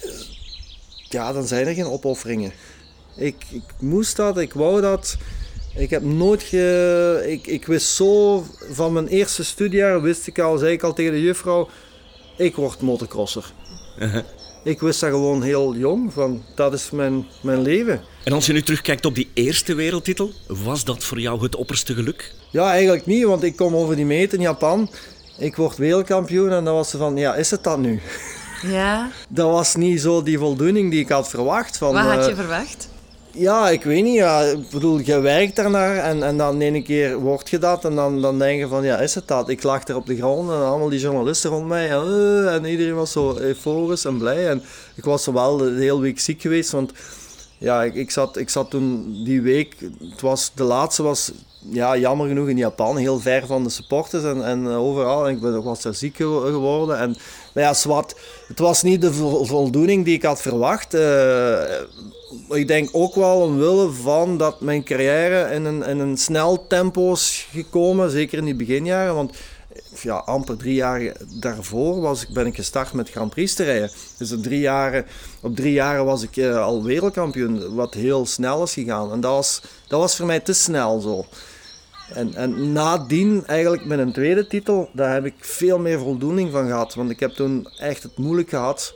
ja, 1.08 1.32
dan 1.32 1.46
zijn 1.46 1.66
er 1.66 1.74
geen 1.74 1.86
opofferingen. 1.86 2.52
Ik, 3.16 3.44
ik 3.50 3.62
moest 3.80 4.16
dat, 4.16 4.38
ik 4.38 4.52
wou 4.52 4.80
dat. 4.80 5.16
Ik 5.76 5.90
heb 5.90 6.02
nooit 6.02 6.42
ge... 6.42 7.24
Ik, 7.26 7.46
ik 7.46 7.66
wist 7.66 7.88
zo... 7.88 8.44
Van 8.70 8.92
mijn 8.92 9.06
eerste 9.06 9.44
studiejaar 9.44 10.02
wist 10.02 10.26
ik 10.26 10.38
al, 10.38 10.58
zei 10.58 10.72
ik 10.72 10.82
al 10.82 10.92
tegen 10.92 11.12
de 11.12 11.22
juffrouw... 11.22 11.68
Ik 12.36 12.56
word 12.56 12.80
motocrosser. 12.80 13.52
Ik 14.64 14.80
wist 14.80 15.00
dat 15.00 15.10
gewoon 15.10 15.42
heel 15.42 15.74
jong, 15.74 16.12
van 16.12 16.42
dat 16.54 16.72
is 16.72 16.90
mijn, 16.90 17.26
mijn 17.40 17.62
leven. 17.62 18.00
En 18.24 18.32
als 18.32 18.46
je 18.46 18.52
nu 18.52 18.62
terugkijkt 18.62 19.06
op 19.06 19.14
die 19.14 19.30
eerste 19.34 19.74
wereldtitel, 19.74 20.32
was 20.46 20.84
dat 20.84 21.04
voor 21.04 21.20
jou 21.20 21.42
het 21.42 21.56
opperste 21.56 21.94
geluk? 21.94 22.34
Ja, 22.50 22.70
eigenlijk 22.70 23.06
niet, 23.06 23.24
want 23.24 23.42
ik 23.42 23.56
kom 23.56 23.76
over 23.76 23.96
die 23.96 24.04
meet 24.04 24.32
in 24.32 24.40
Japan. 24.40 24.90
Ik 25.38 25.56
word 25.56 25.76
wereldkampioen 25.76 26.50
en 26.50 26.64
dan 26.64 26.74
was 26.74 26.90
ze 26.90 26.96
van, 26.96 27.16
ja, 27.16 27.34
is 27.34 27.50
het 27.50 27.64
dat 27.64 27.78
nu? 27.78 28.00
Ja. 28.62 29.10
Dat 29.28 29.50
was 29.50 29.74
niet 29.74 30.00
zo 30.00 30.22
die 30.22 30.38
voldoening 30.38 30.90
die 30.90 31.00
ik 31.00 31.08
had 31.08 31.28
verwacht. 31.28 31.76
Van, 31.76 31.92
Wat 31.92 32.02
had 32.04 32.24
je 32.24 32.30
uh, 32.30 32.36
verwacht? 32.36 32.88
Ja, 33.36 33.68
ik 33.70 33.82
weet 33.82 34.04
niet. 34.04 34.14
Ja. 34.14 34.40
Ik 34.40 34.68
bedoel, 34.70 34.98
je 34.98 35.20
werkt 35.20 35.56
daarnaar 35.56 35.96
en, 35.96 36.22
en 36.22 36.36
dan 36.36 36.58
de 36.58 36.64
ene 36.64 36.82
keer 36.82 37.18
wordt 37.18 37.50
je 37.50 37.58
dat 37.58 37.84
en 37.84 37.94
dan, 37.94 38.20
dan 38.20 38.38
denk 38.38 38.58
je 38.58 38.68
van, 38.68 38.84
ja, 38.84 38.98
is 38.98 39.14
het 39.14 39.28
dat? 39.28 39.48
Ik 39.48 39.62
lag 39.62 39.88
er 39.88 39.96
op 39.96 40.06
de 40.06 40.16
grond 40.16 40.50
en 40.50 40.56
allemaal 40.56 40.88
die 40.88 41.00
journalisten 41.00 41.50
rond 41.50 41.66
mij 41.66 41.90
en, 41.90 42.06
uh, 42.06 42.54
en 42.54 42.64
iedereen 42.64 42.94
was 42.94 43.12
zo 43.12 43.36
euforisch 43.38 44.04
en 44.04 44.18
blij. 44.18 44.48
En 44.48 44.62
ik 44.94 45.04
was 45.04 45.26
wel 45.26 45.56
de, 45.56 45.70
hele 45.70 46.00
week 46.00 46.20
ziek 46.20 46.40
geweest, 46.40 46.70
want 46.70 46.92
ja, 47.58 47.82
ik, 47.82 47.94
ik, 47.94 48.10
zat, 48.10 48.36
ik 48.36 48.50
zat 48.50 48.70
toen 48.70 49.16
die 49.24 49.42
week, 49.42 49.76
het 50.10 50.20
was, 50.20 50.52
de 50.54 50.64
laatste 50.64 51.02
was 51.02 51.32
ja, 51.70 51.96
jammer 51.96 52.28
genoeg 52.28 52.48
in 52.48 52.56
Japan, 52.56 52.96
heel 52.96 53.20
ver 53.20 53.46
van 53.46 53.62
de 53.62 53.70
supporters 53.70 54.24
en, 54.24 54.44
en 54.44 54.66
overal. 54.66 55.26
En 55.26 55.34
ik 55.34 55.40
ben, 55.40 55.62
was 55.62 55.82
daar 55.82 55.94
ziek 55.94 56.16
geworden. 56.16 56.98
En, 56.98 57.16
ja, 57.62 57.74
zwart, 57.74 58.14
het 58.48 58.58
was 58.58 58.82
niet 58.82 59.00
de 59.00 59.12
voldoening 59.42 60.04
die 60.04 60.14
ik 60.14 60.22
had 60.22 60.42
verwacht. 60.42 60.94
Uh, 60.94 61.62
ik 62.48 62.68
denk 62.68 62.88
ook 62.92 63.14
wel 63.14 63.40
omwille 63.40 63.90
van 63.90 64.38
dat 64.38 64.60
mijn 64.60 64.84
carrière 64.84 65.54
in 65.54 65.64
een, 65.64 65.82
in 65.82 65.98
een 65.98 66.16
snel 66.16 66.66
tempo 66.66 67.12
is 67.12 67.48
gekomen, 67.52 68.10
zeker 68.10 68.38
in 68.38 68.44
die 68.44 68.54
beginjaren. 68.54 69.14
Want 69.14 69.36
ja, 70.02 70.16
amper 70.16 70.56
drie 70.56 70.74
jaar 70.74 71.12
daarvoor 71.28 72.00
was, 72.00 72.26
ben 72.28 72.46
ik 72.46 72.54
gestart 72.54 72.92
met 72.92 73.10
Grand 73.10 73.30
Prix 73.30 73.54
te 73.54 73.64
rijden. 73.64 73.90
Dus 74.18 74.32
op 74.32 74.42
drie 74.42 74.60
jaren, 74.60 75.06
op 75.42 75.56
drie 75.56 75.72
jaren 75.72 76.04
was 76.04 76.22
ik 76.22 76.36
uh, 76.36 76.62
al 76.62 76.82
wereldkampioen, 76.82 77.74
wat 77.74 77.94
heel 77.94 78.26
snel 78.26 78.62
is 78.62 78.72
gegaan. 78.72 79.12
En 79.12 79.20
dat 79.20 79.32
was, 79.32 79.60
dat 79.88 80.00
was 80.00 80.16
voor 80.16 80.26
mij 80.26 80.40
te 80.40 80.52
snel 80.52 81.00
zo. 81.00 81.26
En, 82.12 82.34
en 82.34 82.72
nadien, 82.72 83.46
eigenlijk 83.46 83.84
met 83.84 83.98
een 83.98 84.12
tweede 84.12 84.46
titel, 84.46 84.88
daar 84.92 85.12
heb 85.12 85.24
ik 85.24 85.34
veel 85.38 85.78
meer 85.78 85.98
voldoening 85.98 86.52
van 86.52 86.66
gehad. 86.66 86.94
Want 86.94 87.10
ik 87.10 87.20
heb 87.20 87.30
toen 87.30 87.68
echt 87.78 88.02
het 88.02 88.18
moeilijk 88.18 88.48
gehad. 88.48 88.94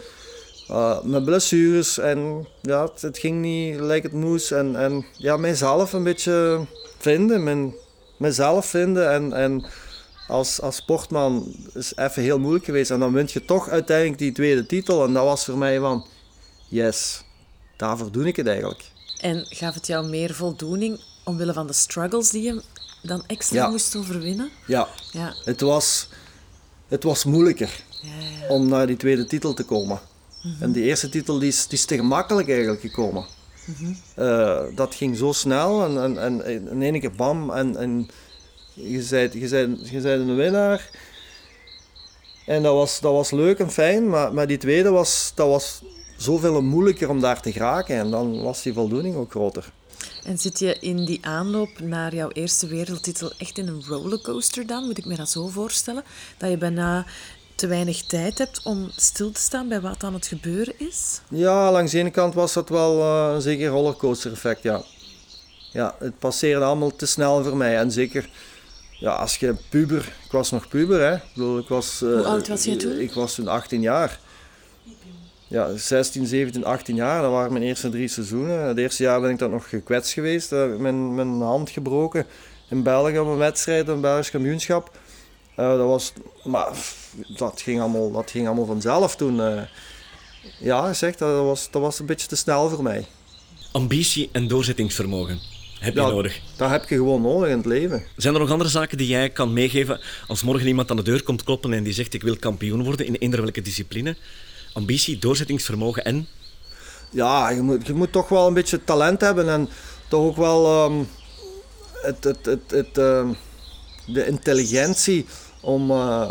Uh, 0.71 1.03
met 1.03 1.25
blessures 1.25 1.99
en 1.99 2.47
ja, 2.63 2.89
het, 3.01 3.19
ging 3.19 3.41
niet 3.41 3.77
gelijk 3.77 4.03
het 4.03 4.13
moest. 4.13 4.53
En, 4.53 4.77
en 4.77 5.05
ja, 5.13 5.37
mijzelf 5.37 5.93
een 5.93 6.03
beetje 6.03 6.67
vinden, 6.99 7.43
mijn, 7.43 7.75
mezelf 8.17 8.67
vinden. 8.67 9.11
En, 9.11 9.33
en 9.33 9.65
als, 10.27 10.61
als 10.61 10.77
sportman 10.77 11.55
is 11.75 11.97
even 11.97 12.23
heel 12.23 12.39
moeilijk 12.39 12.65
geweest. 12.65 12.91
En 12.91 13.01
dan 13.01 13.13
wint 13.13 13.33
je 13.33 13.45
toch 13.45 13.69
uiteindelijk 13.69 14.19
die 14.19 14.33
tweede 14.33 14.67
titel. 14.67 15.05
En 15.05 15.13
dat 15.13 15.25
was 15.25 15.45
voor 15.45 15.59
mij 15.59 15.79
van, 15.79 16.07
yes, 16.69 17.25
daarvoor 17.77 18.13
doe 18.13 18.27
ik 18.27 18.37
het 18.37 18.47
eigenlijk. 18.47 18.85
En 19.21 19.47
gaf 19.49 19.75
het 19.75 19.87
jou 19.87 20.09
meer 20.09 20.35
voldoening 20.35 21.01
omwille 21.25 21.53
van 21.53 21.67
de 21.67 21.73
struggles 21.73 22.31
die 22.31 22.43
je 22.43 22.63
dan 23.03 23.23
extra 23.27 23.69
moest 23.69 23.97
overwinnen? 23.97 24.51
Ja, 24.67 24.89
ja. 25.13 25.35
Het, 25.45 25.61
was, 25.61 26.09
het 26.89 27.03
was 27.03 27.25
moeilijker 27.25 27.83
ja, 28.03 28.09
ja. 28.41 28.49
om 28.49 28.69
naar 28.69 28.87
die 28.87 28.97
tweede 28.97 29.27
titel 29.27 29.55
te 29.55 29.65
komen. 29.65 30.01
Mhm. 30.43 30.63
En 30.63 30.73
die 30.73 30.85
eerste 30.85 31.09
titel 31.09 31.39
die 31.39 31.49
is, 31.49 31.67
die 31.67 31.79
is 31.79 31.85
te 31.85 31.95
gemakkelijk 31.95 32.49
eigenlijk 32.49 32.81
gekomen. 32.81 33.25
Mhm. 33.65 33.93
Eh, 34.15 34.61
dat 34.75 34.95
ging 34.95 35.17
zo 35.17 35.33
snel 35.33 35.85
en, 35.85 36.19
en, 36.19 36.45
en 36.45 36.71
in 36.71 36.83
één 36.83 37.01
keer 37.01 37.13
bam 37.13 37.51
en, 37.51 37.77
en 37.77 38.11
je 38.75 39.07
bent, 39.11 39.33
je, 39.33 39.49
bent, 39.49 39.89
je 39.89 40.01
bent 40.01 40.29
een 40.29 40.37
winnaar. 40.37 40.91
En 42.47 42.63
dat 42.63 42.75
was, 42.75 43.01
dat 43.01 43.13
was 43.13 43.31
leuk 43.31 43.59
en 43.59 43.71
fijn, 43.71 44.09
maar, 44.09 44.35
maar 44.35 44.47
die 44.47 44.59
tweede 44.59 44.91
was, 44.91 45.33
dat 45.35 45.49
was 45.49 45.83
zoveel 46.17 46.63
moeilijker 46.63 47.09
om 47.09 47.21
daar 47.21 47.41
te 47.41 47.53
geraken 47.53 47.97
en 47.97 48.11
dan 48.11 48.43
was 48.43 48.63
die 48.63 48.73
voldoening 48.73 49.17
ook 49.17 49.31
groter. 49.31 49.73
En 50.25 50.39
zit 50.39 50.59
je 50.59 50.77
in 50.81 51.05
die 51.05 51.19
aanloop 51.23 51.81
naar 51.81 52.15
jouw 52.15 52.31
eerste 52.31 52.67
wereldtitel 52.67 53.33
echt 53.39 53.59
in 53.59 53.69
een 53.69 53.85
rollercoaster 53.87 54.67
dan? 54.67 54.85
Moet 54.85 54.99
ik 54.99 55.05
me 55.05 55.17
dat 55.17 55.31
zo 55.31 55.47
voorstellen? 55.47 56.05
Dat 56.37 56.51
je 56.51 56.57
bijna 56.57 57.07
te 57.55 57.67
weinig 57.67 58.03
tijd 58.03 58.39
hebt 58.39 58.61
om 58.63 58.91
stil 58.97 59.31
te 59.31 59.41
staan 59.41 59.69
bij 59.69 59.81
wat 59.81 60.05
aan 60.05 60.15
het 60.15 60.27
gebeuren 60.27 60.75
is? 60.77 61.21
Ja, 61.29 61.73
langs 61.73 61.93
de 61.93 61.99
ene 61.99 62.11
kant 62.11 62.35
was 62.35 62.53
dat 62.53 62.69
wel 62.69 62.99
uh, 62.99 63.35
een 63.35 63.43
zeker 63.43 63.69
rollercoaster 63.69 64.33
effect, 64.33 64.63
ja. 64.63 64.83
Ja, 65.73 65.95
het 65.99 66.19
passeerde 66.19 66.65
allemaal 66.65 66.97
te 66.97 67.07
snel 67.07 67.45
voor 67.45 67.57
mij. 67.57 67.79
En 67.79 67.93
zeker 67.93 68.29
ja, 68.91 69.13
als 69.13 69.37
je 69.37 69.55
puber... 69.69 70.13
Ik 70.25 70.33
was 70.33 70.51
nog 70.51 70.69
puber, 70.69 71.01
hè. 71.01 71.15
Ik, 71.15 71.23
bedoel, 71.35 71.59
ik 71.59 71.69
was, 71.69 72.03
uh, 72.03 72.11
Hoe 72.11 72.25
oud 72.25 72.49
was 72.49 72.65
je 72.65 72.77
toen? 72.77 72.99
Ik 72.99 73.13
was 73.13 73.35
toen 73.35 73.49
18 73.49 73.81
jaar 73.81 74.21
ja, 75.49 75.77
16, 75.77 76.27
17, 76.27 76.65
18 76.65 76.95
jaar. 76.95 77.23
Dat 77.23 77.31
waren 77.31 77.53
mijn 77.53 77.65
eerste 77.65 77.89
drie 77.89 78.09
seizoenen. 78.09 78.67
Het 78.67 78.79
eerste 78.79 79.03
jaar 79.03 79.21
ben 79.21 79.31
ik 79.31 79.39
dan 79.39 79.51
nog 79.51 79.69
gekwetst 79.69 80.13
geweest. 80.13 80.53
Uh, 80.53 80.77
mijn, 80.77 81.15
mijn 81.15 81.41
hand 81.41 81.71
gebroken 81.71 82.27
in 82.69 82.83
België 82.83 83.19
op 83.19 83.27
een 83.27 83.37
wedstrijd, 83.37 83.89
een 83.89 84.01
Belgisch 84.01 84.31
kampioenschap. 84.31 84.91
Uh, 85.57 85.77
dat 85.77 85.87
was, 85.87 86.13
maar 86.45 86.69
dat 87.37 87.61
ging 87.61 87.81
allemaal, 87.81 88.13
dat 88.13 88.31
ging 88.31 88.47
allemaal 88.47 88.67
vanzelf 88.67 89.17
toen. 89.17 89.37
Uh, 89.37 89.63
ja, 90.61 90.93
zeg, 90.93 91.17
dat 91.17 91.45
was, 91.45 91.71
dat 91.71 91.83
was 91.83 91.99
een 91.99 92.07
beetje 92.07 92.29
te 92.29 92.37
snel 92.37 92.69
voor 92.69 92.83
mij. 92.83 93.07
Ambitie 93.73 94.29
en 94.33 94.49
doorzettingsvermogen 94.49 95.39
heb 95.81 95.95
je 95.95 96.01
nodig. 96.01 96.41
Dat 96.57 96.71
heb 96.71 96.89
je 96.89 96.95
gewoon 96.95 97.23
nodig 97.23 97.51
in 97.51 97.57
het 97.57 97.67
leven. 97.67 98.03
Zijn 98.17 98.35
er 98.35 98.41
nog 98.41 98.51
andere 98.51 98.71
zaken 98.71 98.99
die 98.99 99.07
jij 99.07 99.31
kan 99.31 99.53
meegeven 99.53 100.01
als 100.27 100.43
morgen 100.43 100.67
iemand 100.67 100.91
aan 100.91 100.97
de 100.97 101.03
deur 101.03 101.23
komt 101.23 101.43
kloppen 101.43 101.73
en 101.73 101.83
die 101.83 101.93
zegt 101.93 102.15
ik 102.15 102.23
wil 102.23 102.37
kampioen 102.37 102.85
worden 102.85 103.07
in 103.07 103.15
eender 103.15 103.43
welke 103.43 103.63
discipline? 103.63 104.17
Ambitie, 104.79 105.19
doorzettingsvermogen 105.19 106.05
en? 106.05 106.29
Ja, 107.11 107.51
je 107.51 107.63
moet, 107.63 107.87
je 107.87 107.95
moet 107.95 108.13
toch 108.13 108.29
wel 108.29 108.47
een 108.47 108.55
beetje 108.55 108.85
talent 108.85 109.21
hebben 109.21 109.49
en 109.49 109.69
toch 110.09 110.25
ook 110.25 110.37
wel 110.37 110.85
um, 110.85 111.09
het, 111.93 112.25
het, 112.25 112.47
het, 112.47 112.71
het, 112.71 112.99
uh, 112.99 113.29
de 114.07 114.27
intelligentie 114.27 115.27
om 115.61 115.91
uh, 115.91 116.31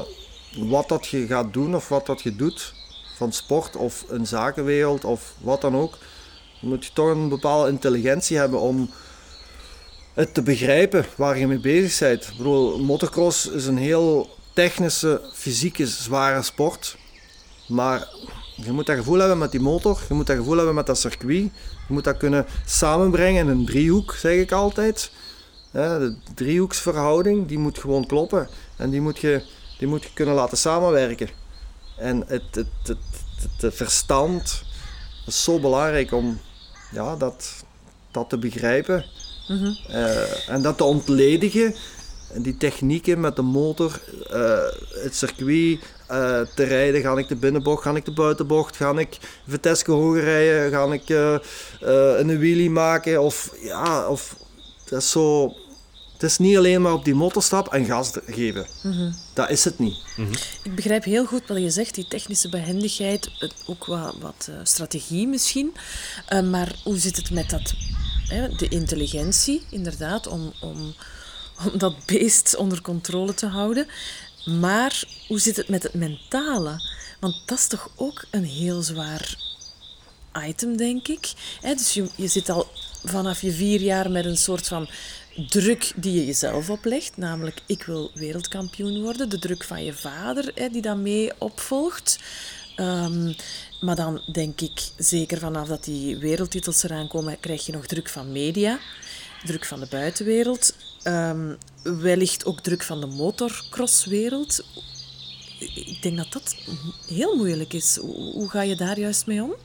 wat 0.57 0.89
dat 0.89 1.07
je 1.07 1.27
gaat 1.27 1.53
doen 1.53 1.75
of 1.75 1.87
wat 1.87 2.05
dat 2.05 2.21
je 2.21 2.35
doet 2.35 2.73
van 3.15 3.31
sport 3.31 3.75
of 3.75 4.05
een 4.09 4.27
zakenwereld 4.27 5.05
of 5.05 5.33
wat 5.39 5.61
dan 5.61 5.75
ook. 5.75 5.97
Moet 6.61 6.85
je 6.85 6.91
toch 6.93 7.09
een 7.09 7.29
bepaalde 7.29 7.69
intelligentie 7.69 8.37
hebben 8.37 8.59
om 8.59 8.89
het 10.13 10.33
te 10.33 10.41
begrijpen 10.41 11.05
waar 11.15 11.37
je 11.37 11.47
mee 11.47 11.59
bezig 11.59 11.99
bent. 11.99 12.23
Ik 12.23 12.37
bedoel, 12.37 12.79
motocross 12.79 13.47
is 13.47 13.65
een 13.65 13.77
heel 13.77 14.29
technische, 14.53 15.21
fysieke, 15.33 15.87
zware 15.87 16.41
sport. 16.41 16.97
Maar 17.67 18.07
je 18.65 18.71
moet 18.71 18.85
dat 18.85 18.95
gevoel 18.95 19.17
hebben 19.17 19.37
met 19.37 19.51
die 19.51 19.59
motor, 19.59 20.01
je 20.07 20.13
moet 20.13 20.27
dat 20.27 20.35
gevoel 20.35 20.57
hebben 20.57 20.75
met 20.75 20.85
dat 20.85 20.97
circuit. 20.97 21.51
Je 21.87 21.93
moet 21.93 22.03
dat 22.03 22.17
kunnen 22.17 22.45
samenbrengen 22.65 23.45
in 23.45 23.51
een 23.51 23.65
driehoek, 23.65 24.13
zeg 24.13 24.39
ik 24.39 24.51
altijd. 24.51 25.11
De 25.71 26.15
driehoeksverhouding, 26.33 27.47
die 27.47 27.57
moet 27.57 27.79
gewoon 27.79 28.05
kloppen. 28.05 28.47
En 28.75 28.89
die 28.89 29.01
moet 29.01 29.19
je, 29.19 29.43
die 29.77 29.87
moet 29.87 30.03
je 30.03 30.09
kunnen 30.13 30.35
laten 30.35 30.57
samenwerken. 30.57 31.29
En 31.97 32.23
het, 32.27 32.43
het, 32.51 32.67
het, 32.83 32.97
het 33.61 33.75
verstand 33.75 34.63
is 35.25 35.43
zo 35.43 35.59
belangrijk 35.59 36.11
om 36.11 36.39
ja, 36.91 37.15
dat, 37.15 37.63
dat 38.11 38.29
te 38.29 38.37
begrijpen. 38.37 39.05
Mhm. 39.47 39.71
Eh, 39.87 40.49
en 40.49 40.61
dat 40.61 40.77
te 40.77 40.83
ontledigen. 40.83 41.75
En 42.37 42.43
die 42.43 42.57
technieken 42.57 43.19
met 43.19 43.35
de 43.35 43.41
motor, 43.41 44.01
uh, 44.31 44.59
het 45.03 45.15
circuit, 45.15 45.79
uh, 46.11 46.41
te 46.55 46.63
rijden. 46.63 47.01
Ga 47.01 47.17
ik 47.17 47.27
de 47.27 47.35
binnenbocht, 47.35 47.83
ga 47.83 47.95
ik 47.95 48.05
de 48.05 48.11
buitenbocht, 48.11 48.75
ga 48.75 48.97
ik 48.97 49.17
Vitesse 49.47 49.91
hoger 49.91 50.23
rijden, 50.23 50.71
ga 50.71 50.93
ik 50.93 51.09
uh, 51.09 51.37
een 52.19 52.39
wheelie 52.39 52.69
maken. 52.69 53.21
Of 53.21 53.53
ja, 53.61 54.07
of 54.07 54.35
dat 54.89 55.01
is 55.01 55.11
zo. 55.11 55.53
Het 56.13 56.23
is 56.23 56.37
niet 56.37 56.57
alleen 56.57 56.81
maar 56.81 56.93
op 56.93 57.05
die 57.05 57.15
motor 57.15 57.43
stappen 57.43 57.71
en 57.71 57.85
gas 57.85 58.11
geven. 58.25 58.65
Mm 58.83 59.15
Dat 59.33 59.49
is 59.49 59.63
het 59.63 59.79
niet. 59.79 59.97
Mm 60.15 60.31
Ik 60.63 60.75
begrijp 60.75 61.03
heel 61.03 61.25
goed 61.25 61.47
wat 61.47 61.57
je 61.57 61.69
zegt, 61.69 61.95
die 61.95 62.07
technische 62.07 62.49
behendigheid, 62.49 63.29
ook 63.67 63.85
wat, 63.85 64.15
wat 64.19 64.49
strategie 64.63 65.27
misschien. 65.27 65.73
maar 66.51 66.75
hoe 66.83 66.97
zit 66.97 67.15
het 67.15 67.31
met 67.31 67.49
dat, 67.49 67.73
hè, 68.27 68.55
de 68.55 68.67
intelligentie, 68.67 69.61
inderdaad, 69.69 70.27
om, 70.27 70.53
om, 70.61 70.93
om 71.65 71.77
dat 71.77 72.05
beest 72.05 72.55
onder 72.55 72.81
controle 72.81 73.33
te 73.33 73.45
houden. 73.45 73.87
Maar 74.45 75.03
hoe 75.27 75.39
zit 75.39 75.55
het 75.55 75.67
met 75.67 75.83
het 75.83 75.93
mentale? 75.93 76.81
Want 77.19 77.35
dat 77.45 77.57
is 77.57 77.67
toch 77.67 77.89
ook 77.95 78.25
een 78.31 78.45
heel 78.45 78.81
zwaar 78.81 79.37
item, 80.45 80.77
denk 80.77 81.07
ik. 81.07 81.33
dus 81.61 81.93
je, 81.93 82.09
je 82.15 82.27
zit 82.27 82.49
al 82.49 82.67
vanaf 83.03 83.41
je 83.41 83.51
vier 83.51 83.81
jaar 83.81 84.11
met 84.11 84.25
een 84.25 84.37
soort 84.37 84.67
van 84.67 84.89
druk 85.49 85.91
die 85.95 86.13
je 86.13 86.25
jezelf 86.25 86.69
oplegt. 86.69 87.17
Namelijk, 87.17 87.61
ik 87.65 87.83
wil 87.83 88.11
wereldkampioen 88.13 89.01
worden. 89.01 89.29
De 89.29 89.39
druk 89.39 89.63
van 89.63 89.83
je 89.83 89.93
vader, 89.93 90.71
die 90.71 90.81
dan 90.81 91.01
mee 91.01 91.31
opvolgt. 91.37 92.19
Ehm, 92.75 93.33
maar 93.81 93.95
dan 93.95 94.21
denk 94.31 94.61
ik, 94.61 94.81
zeker 94.97 95.37
vanaf 95.37 95.67
dat 95.67 95.83
die 95.83 96.17
wereldtitels 96.17 96.83
eraan 96.83 97.07
komen, 97.07 97.39
krijg 97.39 97.65
je 97.65 97.71
nog 97.71 97.85
druk 97.85 98.09
van 98.09 98.31
media. 98.31 98.79
Druk 99.43 99.65
van 99.65 99.79
de 99.79 99.87
buitenwereld. 99.89 100.73
Um, 101.07 101.57
wellicht 101.83 102.45
ook 102.45 102.59
druk 102.59 102.83
van 102.83 102.99
de 102.99 103.05
motorcrosswereld. 103.05 104.65
Ik 105.59 105.97
denk 106.01 106.17
dat 106.17 106.31
dat 106.31 106.55
heel 107.07 107.35
moeilijk 107.35 107.73
is. 107.73 107.97
Hoe 108.33 108.49
ga 108.49 108.61
je 108.61 108.75
daar 108.75 108.99
juist 108.99 109.25
mee 109.25 109.43
om? 109.43 109.55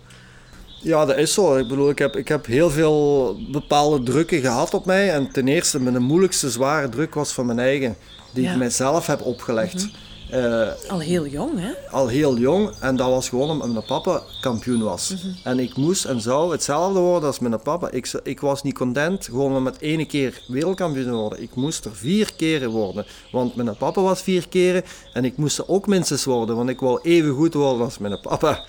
Ja, 0.80 1.04
dat 1.04 1.16
is 1.16 1.32
zo. 1.32 1.56
Ik 1.56 1.68
bedoel, 1.68 1.90
ik 1.90 1.98
heb, 1.98 2.16
ik 2.16 2.28
heb 2.28 2.46
heel 2.46 2.70
veel 2.70 3.36
bepaalde 3.50 4.02
drukken 4.02 4.40
gehad 4.40 4.74
op 4.74 4.84
mij. 4.84 5.12
En 5.12 5.32
ten 5.32 5.48
eerste, 5.48 5.80
mijn 5.80 6.02
moeilijkste 6.02 6.50
zware 6.50 6.88
druk 6.88 7.14
was 7.14 7.32
van 7.32 7.46
mijn 7.46 7.58
eigen, 7.58 7.96
die 8.30 8.48
ik 8.48 8.56
mijzelf 8.56 9.06
heb 9.06 9.22
opgelegd. 9.22 9.74
Mhm. 9.74 9.94
Uh, 10.32 10.68
al 10.88 10.98
heel 10.98 11.26
jong, 11.26 11.58
hè? 11.58 11.70
Al 11.90 12.08
heel 12.08 12.36
jong. 12.36 12.70
En 12.80 12.96
dat 12.96 13.08
was 13.08 13.28
gewoon 13.28 13.50
omdat 13.50 13.68
mijn 13.68 13.84
papa 13.84 14.22
kampioen 14.40 14.82
was. 14.82 15.10
Mhm. 15.10 15.48
En 15.48 15.58
ik 15.58 15.76
moest 15.76 16.04
en 16.04 16.20
zou 16.20 16.52
hetzelfde 16.52 16.98
worden 16.98 17.28
als 17.28 17.38
mijn 17.38 17.62
papa. 17.62 17.90
Ik, 17.90 18.12
ik 18.22 18.40
was 18.40 18.62
niet 18.62 18.74
content 18.74 19.24
gewoon 19.24 19.62
met 19.62 19.78
één 19.78 20.06
keer 20.06 20.42
wereldkampioen 20.48 21.12
worden. 21.12 21.42
Ik 21.42 21.54
moest 21.54 21.84
er 21.84 21.96
vier 21.96 22.32
keren 22.36 22.70
worden. 22.70 23.06
Want 23.32 23.54
mijn 23.54 23.76
papa 23.76 24.00
was 24.00 24.22
vier 24.22 24.48
keren. 24.48 24.82
En 25.12 25.24
ik 25.24 25.36
moest 25.36 25.58
er 25.58 25.68
ook 25.68 25.86
minstens 25.86 26.24
worden. 26.24 26.56
Want 26.56 26.68
ik 26.68 26.80
wou 26.80 27.00
even 27.02 27.34
goed 27.34 27.54
worden 27.54 27.84
als 27.84 27.98
mijn 27.98 28.20
papa. 28.20 28.64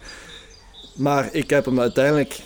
Maar 0.96 1.29
ik 1.32 1.50
heb 1.50 1.65
hem 1.65 1.79
uiteindelijk 1.79 2.39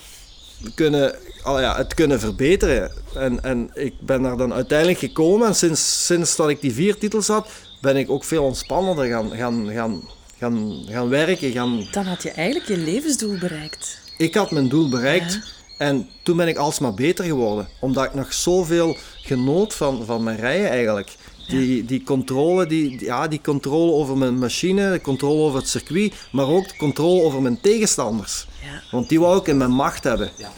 kunnen, 0.76 1.16
oh 1.44 1.60
ja, 1.60 1.76
het 1.76 1.94
kunnen 1.94 2.20
verbeteren. 2.20 2.92
En, 3.14 3.44
en 3.44 3.70
ik 3.74 3.94
ben 4.00 4.22
daar 4.22 4.38
dan 4.38 4.54
uiteindelijk 4.54 5.00
gekomen. 5.00 5.48
En 5.48 5.56
sinds, 5.56 6.06
sinds 6.06 6.36
dat 6.36 6.50
ik 6.50 6.62
die 6.62 6.74
vier 6.74 6.98
titels 6.98 7.28
had, 7.28 7.48
ben 7.82 7.96
ik 7.96 8.10
ook 8.10 8.24
veel 8.24 8.44
ontspannender 8.44 9.06
gaan, 9.06 9.32
gaan, 9.32 9.70
gaan, 9.72 10.02
gaan, 10.40 10.86
gaan 10.90 11.10
werken. 11.10 11.52
Gaan... 11.52 11.88
Dan 11.92 12.06
had 12.06 12.24
je 12.24 12.32
eigenlijk 12.32 12.68
je 12.68 12.78
levensdoel 12.78 13.38
bereikt. 13.38 14.00
Ik 14.18 14.36
had 14.36 14.52
mijn 14.52 14.70
doel 14.70 14.90
bereikt. 14.90 15.40
En 15.78 16.10
toen 16.24 16.38
ben 16.38 16.48
ik 16.48 16.58
alsmaar 16.58 16.94
beter 16.94 17.26
geworden. 17.26 17.68
Omdat 17.80 18.06
ik 18.06 18.14
nog 18.14 18.34
zoveel 18.34 18.98
genoot 19.22 19.74
van, 19.74 20.06
van 20.06 20.24
mijn 20.24 20.38
rijden 20.40 20.70
eigenlijk. 20.70 21.16
Die, 21.48 21.86
die, 21.86 22.04
controle, 22.04 22.66
die, 22.66 23.04
ja, 23.04 23.28
die 23.28 23.42
controle 23.42 23.92
over 23.92 24.18
mijn 24.18 24.38
machine, 24.40 24.92
de 24.92 25.02
controle 25.02 25.42
over 25.42 25.60
het 25.60 25.70
circuit, 25.70 26.14
maar 26.32 26.48
ook 26.48 26.68
de 26.68 26.78
controle 26.78 27.22
over 27.22 27.42
mijn 27.42 27.62
tegenstanders. 27.62 28.48
Ja. 28.64 28.82
Want 28.92 29.10
die 29.10 29.20
wou 29.20 29.40
ik 29.40 29.48
in 29.48 29.58
mijn 29.58 29.72
macht 29.72 30.04
hebben. 30.04 30.32
Ja. 30.38 30.52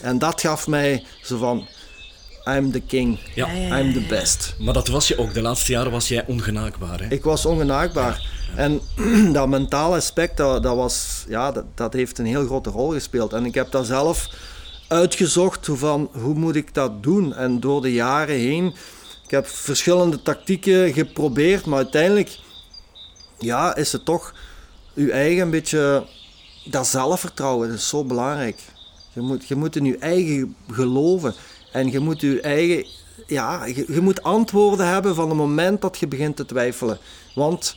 En 0.00 0.18
dat 0.18 0.40
gaf 0.40 0.66
mij 0.66 1.04
zo 1.22 1.38
van, 1.38 1.66
I'm 2.48 2.72
the 2.72 2.80
king, 2.80 3.18
ja. 3.34 3.78
I'm 3.78 3.92
the 3.92 4.06
best. 4.08 4.54
Maar 4.58 4.74
dat 4.74 4.88
was 4.88 5.08
je 5.08 5.18
ook, 5.18 5.34
de 5.34 5.42
laatste 5.42 5.72
jaren 5.72 5.92
was 5.92 6.08
jij 6.08 6.26
ongenaakbaar. 6.26 7.00
Hè? 7.00 7.08
Ik 7.08 7.22
was 7.22 7.46
ongenaakbaar. 7.46 8.28
En 8.56 8.80
dat 9.32 9.48
mentale 9.48 9.96
aspect, 9.96 10.36
dat, 10.36 10.62
dat, 10.62 10.76
was, 10.76 11.24
ja, 11.28 11.52
dat, 11.52 11.64
dat 11.74 11.92
heeft 11.92 12.18
een 12.18 12.26
heel 12.26 12.46
grote 12.46 12.70
rol 12.70 12.90
gespeeld. 12.90 13.32
En 13.32 13.44
ik 13.44 13.54
heb 13.54 13.70
dat 13.70 13.86
zelf 13.86 14.28
uitgezocht, 14.88 15.68
van, 15.72 16.10
hoe 16.12 16.34
moet 16.34 16.56
ik 16.56 16.74
dat 16.74 17.02
doen? 17.02 17.34
En 17.34 17.60
door 17.60 17.82
de 17.82 17.92
jaren 17.92 18.36
heen 18.36 18.74
ik 19.24 19.30
heb 19.30 19.46
verschillende 19.46 20.22
tactieken 20.22 20.92
geprobeerd, 20.92 21.66
maar 21.66 21.78
uiteindelijk 21.78 22.38
ja, 23.38 23.76
is 23.76 23.92
het 23.92 24.04
toch 24.04 24.34
je 24.94 25.12
eigen 25.12 25.50
beetje 25.50 26.06
dat 26.64 26.86
zelfvertrouwen. 26.86 27.68
Dat 27.68 27.78
is 27.78 27.88
zo 27.88 28.04
belangrijk. 28.04 28.60
Je 29.12 29.20
moet, 29.20 29.48
je 29.48 29.54
moet 29.54 29.76
in 29.76 29.84
je 29.84 29.98
eigen 29.98 30.56
geloven 30.70 31.34
en 31.74 31.90
je 31.90 31.98
moet 31.98 32.20
je 32.20 32.40
eigen 32.40 32.86
ja, 33.26 33.64
je, 33.64 34.00
moet 34.00 34.22
antwoorden 34.22 34.86
hebben 34.86 35.14
van 35.14 35.28
het 35.28 35.38
moment 35.38 35.80
dat 35.80 35.98
je 35.98 36.06
begint 36.06 36.36
te 36.36 36.46
twijfelen. 36.46 36.98
Want 37.34 37.74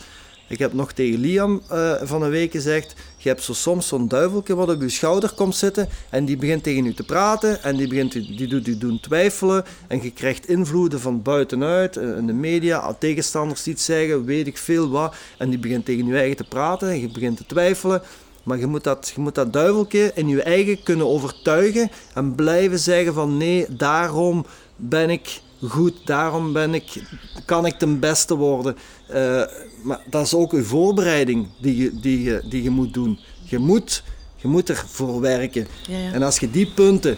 ik 0.47 0.59
heb 0.59 0.73
nog 0.73 0.91
tegen 0.91 1.19
Liam 1.19 1.61
uh, 1.71 1.93
van 2.01 2.21
een 2.21 2.29
week 2.29 2.51
gezegd: 2.51 2.93
Je 3.17 3.29
hebt 3.29 3.43
zo 3.43 3.53
soms 3.53 3.87
zo'n 3.87 4.07
duiveltje 4.07 4.55
wat 4.55 4.69
op 4.69 4.81
je 4.81 4.89
schouder 4.89 5.31
komt 5.33 5.55
zitten. 5.55 5.89
En 6.09 6.25
die 6.25 6.37
begint 6.37 6.63
tegen 6.63 6.85
u 6.85 6.93
te 6.93 7.03
praten. 7.03 7.63
En 7.63 7.75
die, 7.75 7.87
begint, 7.87 8.11
die 8.11 8.47
doet 8.47 8.67
u 8.67 8.77
doen 8.77 8.99
twijfelen. 8.99 9.65
En 9.87 10.03
je 10.03 10.11
krijgt 10.11 10.47
invloeden 10.47 10.99
van 10.99 11.21
buitenuit. 11.21 11.97
Eh, 11.97 12.17
in 12.17 12.27
de 12.27 12.33
media, 12.33 12.93
tegenstanders 12.93 13.67
iets 13.67 13.85
zeggen, 13.85 14.25
weet 14.25 14.47
ik 14.47 14.57
veel 14.57 14.89
wat. 14.89 15.15
En 15.37 15.49
die 15.49 15.59
begint 15.59 15.85
tegen 15.85 16.05
je 16.05 16.15
eigen 16.15 16.37
te 16.37 16.43
praten. 16.43 16.89
En 16.89 16.99
je 16.99 17.07
begint 17.07 17.37
te 17.37 17.45
twijfelen. 17.45 18.01
Maar 18.47 18.57
je 18.57 18.67
moet, 18.67 18.83
dat, 18.83 19.11
je 19.15 19.21
moet 19.21 19.35
dat 19.35 19.53
duiveltje 19.53 20.11
in 20.15 20.27
je 20.27 20.41
eigen 20.41 20.83
kunnen 20.83 21.07
overtuigen. 21.07 21.89
En 22.13 22.35
blijven 22.35 22.79
zeggen: 22.79 23.13
van 23.13 23.37
nee, 23.37 23.65
daarom 23.69 24.45
ben 24.75 25.09
ik 25.09 25.41
goed, 25.67 25.93
daarom 26.05 26.53
ben 26.53 26.73
ik, 26.73 27.03
kan 27.45 27.65
ik 27.65 27.77
ten 27.77 27.99
beste 27.99 28.35
worden. 28.35 28.77
Uh, 29.09 29.43
maar 29.83 30.01
dat 30.09 30.25
is 30.25 30.33
ook 30.33 30.53
een 30.53 30.65
voorbereiding 30.65 31.47
die 31.61 31.77
je, 31.77 31.99
die 31.99 32.23
je, 32.23 32.41
die 32.49 32.63
je 32.63 32.69
moet 32.69 32.93
doen. 32.93 33.19
Je 33.43 33.57
moet, 33.57 34.03
je 34.35 34.47
moet 34.47 34.69
ervoor 34.69 35.21
werken. 35.21 35.67
Ja, 35.87 35.97
ja. 35.97 36.11
En 36.11 36.23
als 36.23 36.39
je 36.39 36.51
die 36.51 36.71
punten, 36.75 37.17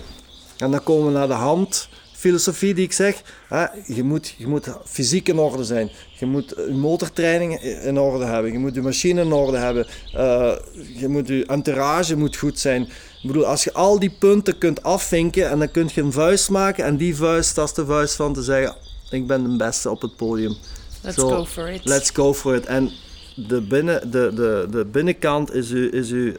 en 0.58 0.72
dan 0.72 0.84
komen 0.84 1.06
we 1.06 1.12
naar 1.12 1.28
de 1.28 1.34
hand, 1.34 1.88
filosofie 2.20 2.74
die 2.74 2.84
ik 2.84 2.92
zeg, 2.92 3.22
hè, 3.48 3.66
je, 3.86 4.04
moet, 4.04 4.34
je 4.38 4.48
moet 4.48 4.68
fysiek 4.86 5.28
in 5.28 5.40
orde 5.40 5.64
zijn. 5.64 5.90
Je 6.20 6.26
moet 6.26 6.54
je 6.68 6.74
motortraining 6.74 7.62
in 7.62 8.00
orde 8.00 8.26
hebben. 8.26 8.52
Je 8.52 8.60
moet 8.60 8.76
je 8.76 8.82
machine 8.82 9.22
in 9.22 9.32
orde 9.32 9.58
hebben. 9.58 9.88
Uh, 10.16 10.52
je, 10.96 11.08
moet 11.08 11.28
je 11.28 11.46
entourage 11.46 12.18
moet 12.18 12.36
goed 12.36 12.60
zijn. 12.60 12.82
Ik 13.22 13.28
bedoel, 13.28 13.46
als 13.46 13.64
je 13.64 13.74
al 13.74 14.00
die 14.00 14.16
punten 14.20 14.58
kunt 14.58 14.84
afvinken 14.84 15.50
en 15.50 15.60
dan 15.60 15.72
kun 15.72 15.90
je 15.94 16.02
een 16.02 16.12
vuist 16.12 16.50
maken 16.50 16.86
en 16.86 16.98
die 16.98 17.16
vuist, 17.16 17.56
dat 17.56 17.68
is 17.68 17.74
de 17.74 17.86
vuist 17.86 18.16
van 18.16 18.34
te 18.34 18.44
zeggen, 18.44 18.76
ik 19.10 19.28
ben 19.28 19.50
de 19.50 19.58
beste 19.58 19.90
op 19.90 20.02
het 20.02 20.16
podium. 20.16 20.56
Let's 21.02 21.18
go 21.18 21.46
for 21.46 21.70
it. 21.70 21.86
Let's 21.86 22.10
go 22.10 22.34
for 22.34 22.56
it. 22.56 22.66
En 22.66 22.92
de, 23.36 23.62
binnen, 23.62 24.12
de, 24.12 24.32
de, 24.36 24.68
de 24.72 24.86
binnenkant 24.86 25.54
is 25.54 25.70
uw, 25.70 25.90
is 25.90 26.12
uw 26.12 26.28
uh, 26.28 26.34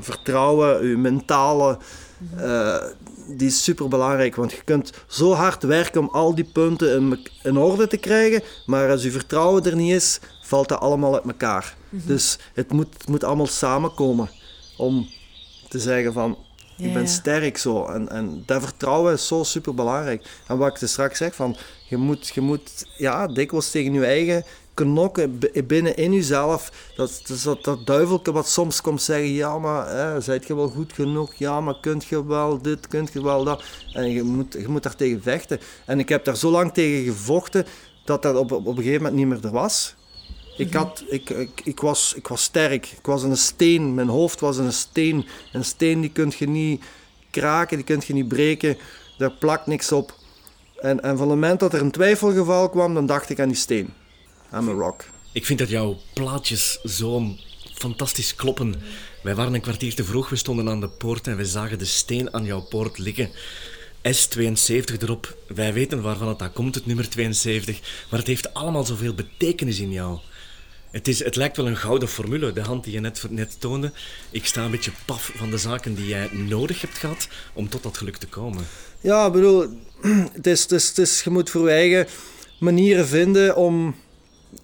vertrouwen, 0.00 0.80
uw 0.80 0.98
mentale. 0.98 1.78
Uh, 2.36 2.82
die 3.28 3.48
is 3.48 3.64
super 3.64 3.88
belangrijk, 3.88 4.36
want 4.36 4.52
je 4.52 4.62
kunt 4.64 4.92
zo 5.06 5.32
hard 5.32 5.62
werken 5.62 6.00
om 6.00 6.08
al 6.12 6.34
die 6.34 6.44
punten 6.52 6.96
in, 6.96 7.26
in 7.42 7.56
orde 7.56 7.86
te 7.86 7.96
krijgen, 7.96 8.42
maar 8.66 8.90
als 8.90 9.02
je 9.02 9.10
vertrouwen 9.10 9.64
er 9.64 9.76
niet 9.76 9.92
is, 9.92 10.20
valt 10.42 10.68
dat 10.68 10.80
allemaal 10.80 11.14
uit 11.14 11.24
elkaar. 11.24 11.76
Mhm. 11.88 12.06
Dus 12.06 12.38
het 12.54 12.72
moet, 12.72 12.92
het 12.98 13.08
moet 13.08 13.24
allemaal 13.24 13.46
samenkomen 13.46 14.30
om 14.76 15.08
te 15.68 15.78
zeggen 15.78 16.12
van 16.12 16.38
ik 16.78 16.92
ben 16.92 17.08
sterk 17.08 17.58
zo. 17.58 17.86
En, 17.86 18.08
en 18.08 18.42
dat 18.46 18.62
vertrouwen 18.62 19.12
is 19.12 19.26
zo 19.26 19.42
super 19.42 19.74
belangrijk. 19.74 20.26
En 20.46 20.58
wat 20.58 20.68
ik 20.68 20.80
er 20.80 20.88
straks 20.88 21.18
zeg, 21.18 21.34
van, 21.34 21.56
je 21.88 21.96
moet, 21.96 22.28
je 22.28 22.40
moet 22.40 22.86
ja, 22.96 23.26
dikwijls 23.26 23.70
tegen 23.70 23.92
je 23.92 24.04
eigen 24.04 24.44
knokken 24.76 25.38
binnen 25.66 25.96
in 25.96 26.12
jezelf. 26.12 26.72
Dat, 26.96 27.22
dat, 27.42 27.64
dat 27.64 27.86
duivelke 27.86 28.32
wat 28.32 28.48
soms 28.48 28.80
komt 28.80 29.02
zeggen, 29.02 29.28
ja 29.32 29.58
maar, 29.58 29.88
hè, 29.88 30.20
zijt 30.20 30.46
je 30.46 30.54
wel 30.54 30.68
goed 30.68 30.92
genoeg? 30.92 31.34
Ja 31.34 31.60
maar, 31.60 31.80
kunt 31.80 32.04
je 32.04 32.26
wel 32.26 32.62
dit, 32.62 32.88
kunt 32.88 33.12
je 33.12 33.22
wel 33.22 33.44
dat? 33.44 33.64
En 33.92 34.10
je 34.10 34.22
moet, 34.22 34.52
je 34.52 34.68
moet 34.68 34.82
daar 34.82 34.96
tegen 34.96 35.22
vechten. 35.22 35.60
En 35.84 35.98
ik 35.98 36.08
heb 36.08 36.24
daar 36.24 36.36
zo 36.36 36.50
lang 36.50 36.72
tegen 36.72 37.04
gevochten, 37.04 37.66
dat 38.04 38.22
dat 38.22 38.36
op, 38.36 38.52
op 38.52 38.66
een 38.66 38.76
gegeven 38.76 39.02
moment 39.02 39.14
niet 39.14 39.26
meer 39.26 39.44
er 39.44 39.50
was. 39.50 39.94
Ik, 40.56 40.72
had, 40.74 41.04
ik, 41.08 41.30
ik, 41.30 41.60
ik, 41.64 41.80
was, 41.80 42.14
ik 42.16 42.28
was 42.28 42.42
sterk. 42.42 42.86
Ik 42.86 43.06
was 43.06 43.22
een 43.22 43.36
steen. 43.36 43.94
Mijn 43.94 44.08
hoofd 44.08 44.40
was 44.40 44.56
een 44.56 44.72
steen. 44.72 45.26
Een 45.52 45.64
steen 45.64 46.00
die 46.00 46.10
kun 46.10 46.32
je 46.38 46.48
niet 46.48 46.84
kraken, 47.30 47.76
die 47.76 47.86
kun 47.86 48.02
je 48.06 48.12
niet 48.12 48.28
breken. 48.28 48.76
Daar 49.18 49.32
plakt 49.32 49.66
niks 49.66 49.92
op. 49.92 50.14
En, 50.80 51.00
en 51.02 51.16
van 51.16 51.28
het 51.28 51.38
moment 51.38 51.60
dat 51.60 51.72
er 51.72 51.80
een 51.80 51.90
twijfelgeval 51.90 52.68
kwam, 52.68 52.94
dan 52.94 53.06
dacht 53.06 53.30
ik 53.30 53.40
aan 53.40 53.48
die 53.48 53.56
steen. 53.56 53.94
I'm 54.52 54.68
a 54.68 54.72
rock. 54.72 55.04
Ik 55.32 55.46
vind 55.46 55.58
dat 55.58 55.68
jouw 55.68 55.98
plaatjes 56.12 56.80
zo 56.84 57.34
fantastisch 57.74 58.34
kloppen. 58.34 58.74
Wij 59.22 59.34
waren 59.34 59.54
een 59.54 59.60
kwartier 59.60 59.94
te 59.94 60.04
vroeg, 60.04 60.28
we 60.28 60.36
stonden 60.36 60.68
aan 60.68 60.80
de 60.80 60.88
poort 60.88 61.26
en 61.26 61.36
we 61.36 61.44
zagen 61.44 61.78
de 61.78 61.84
steen 61.84 62.34
aan 62.34 62.44
jouw 62.44 62.60
poort 62.60 62.98
liggen. 62.98 63.30
S72 64.02 65.02
erop. 65.02 65.36
Wij 65.46 65.72
weten 65.72 66.02
waarvan 66.02 66.28
het 66.28 66.38
dat 66.38 66.52
komt, 66.52 66.74
het 66.74 66.86
nummer 66.86 67.08
72. 67.08 67.80
Maar 68.10 68.18
het 68.18 68.28
heeft 68.28 68.54
allemaal 68.54 68.84
zoveel 68.84 69.14
betekenis 69.14 69.78
in 69.78 69.92
jou. 69.92 70.18
Het, 70.90 71.08
is, 71.08 71.24
het 71.24 71.36
lijkt 71.36 71.56
wel 71.56 71.66
een 71.66 71.76
gouden 71.76 72.08
formule, 72.08 72.52
de 72.52 72.60
hand 72.60 72.84
die 72.84 72.92
je 72.92 73.00
net, 73.00 73.24
net 73.30 73.60
toonde. 73.60 73.92
Ik 74.30 74.46
sta 74.46 74.64
een 74.64 74.70
beetje 74.70 74.92
paf 75.04 75.32
van 75.34 75.50
de 75.50 75.58
zaken 75.58 75.94
die 75.94 76.06
jij 76.06 76.28
nodig 76.32 76.80
hebt 76.80 76.98
gehad 76.98 77.28
om 77.52 77.68
tot 77.68 77.82
dat 77.82 77.96
geluk 77.96 78.16
te 78.16 78.26
komen. 78.26 78.66
Ja, 79.00 79.26
ik 79.26 79.32
bedoel, 79.32 79.68
het 80.32 80.46
is, 80.46 80.62
het 80.62 80.72
is, 80.72 80.88
het 80.88 80.98
is, 80.98 81.22
je 81.22 81.30
moet 81.30 81.50
voor 81.50 81.68
je 81.68 81.74
eigen 81.74 82.06
manieren 82.58 83.06
vinden 83.06 83.56
om, 83.56 83.94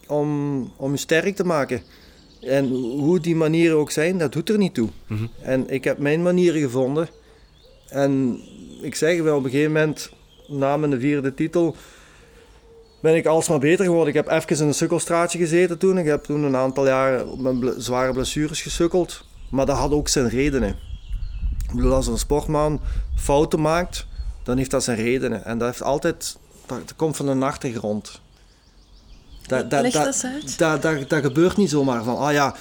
om, 0.07 0.73
om 0.77 0.91
je 0.91 0.97
sterk 0.97 1.37
te 1.37 1.45
maken. 1.45 1.83
En 2.41 2.69
hoe 2.79 3.21
die 3.21 3.37
manieren 3.37 3.77
ook 3.77 3.91
zijn, 3.91 4.19
dat 4.19 4.33
doet 4.33 4.49
er 4.49 4.59
niet 4.59 4.75
toe. 4.75 4.89
Mhm. 5.07 5.27
En 5.43 5.71
ik 5.71 5.85
heb 5.85 5.99
mijn 5.99 6.23
manieren 6.23 6.61
gevonden. 6.61 7.09
En 7.89 8.41
ik 8.83 8.95
zeg 8.95 9.23
wel, 9.23 9.37
op 9.37 9.45
een 9.45 9.51
gegeven 9.51 9.73
moment, 9.73 10.11
na 10.49 10.77
mijn 10.77 11.01
vierde 11.01 11.35
titel, 11.35 11.77
ben 13.01 13.17
ik 13.17 13.27
alsmaar 13.27 13.59
beter 13.59 13.85
geworden. 13.85 14.09
Ik 14.09 14.25
heb 14.25 14.29
even 14.29 14.59
in 14.59 14.67
een 14.67 14.75
sukkelstraatje 14.75 15.39
gezeten 15.39 15.79
toen. 15.79 15.99
Ik 15.99 16.07
heb 16.07 16.25
toen 16.25 16.43
een 16.43 16.57
aantal 16.57 16.87
jaren 16.87 17.43
met 17.43 17.75
zware 17.77 18.13
blessures 18.13 18.63
gesukkeld. 18.63 19.25
Maar 19.51 19.67
dat 19.67 19.77
had 19.77 19.91
ook 19.91 20.09
zijn 20.09 20.29
redenen. 20.29 20.77
Ik 21.69 21.75
bedoel, 21.75 21.95
als 21.95 22.07
een 22.07 22.19
sportman 22.19 22.81
fouten 23.17 23.61
maakt, 23.61 24.07
dan 24.43 24.57
heeft 24.57 24.71
dat 24.71 24.85
zijn 24.85 24.97
redenen. 24.97 25.45
En 25.45 25.59
dat, 25.59 25.69
heeft 25.69 25.83
altijd, 25.83 26.39
dat, 26.67 26.97
komt 26.97 27.17
van 27.17 27.39
de 27.39 27.47
achtergrond. 27.47 28.21
Dat, 29.53 29.71
dat, 29.71 29.93
dat, 29.93 30.27
dat, 30.57 30.83
dat, 30.83 31.09
dat, 31.09 31.23
gebeurt 31.23 31.57
niet 31.57 31.71
zomaar 31.71 32.05
van, 32.05 32.19
ah 32.19 32.33
ja, 32.33 32.55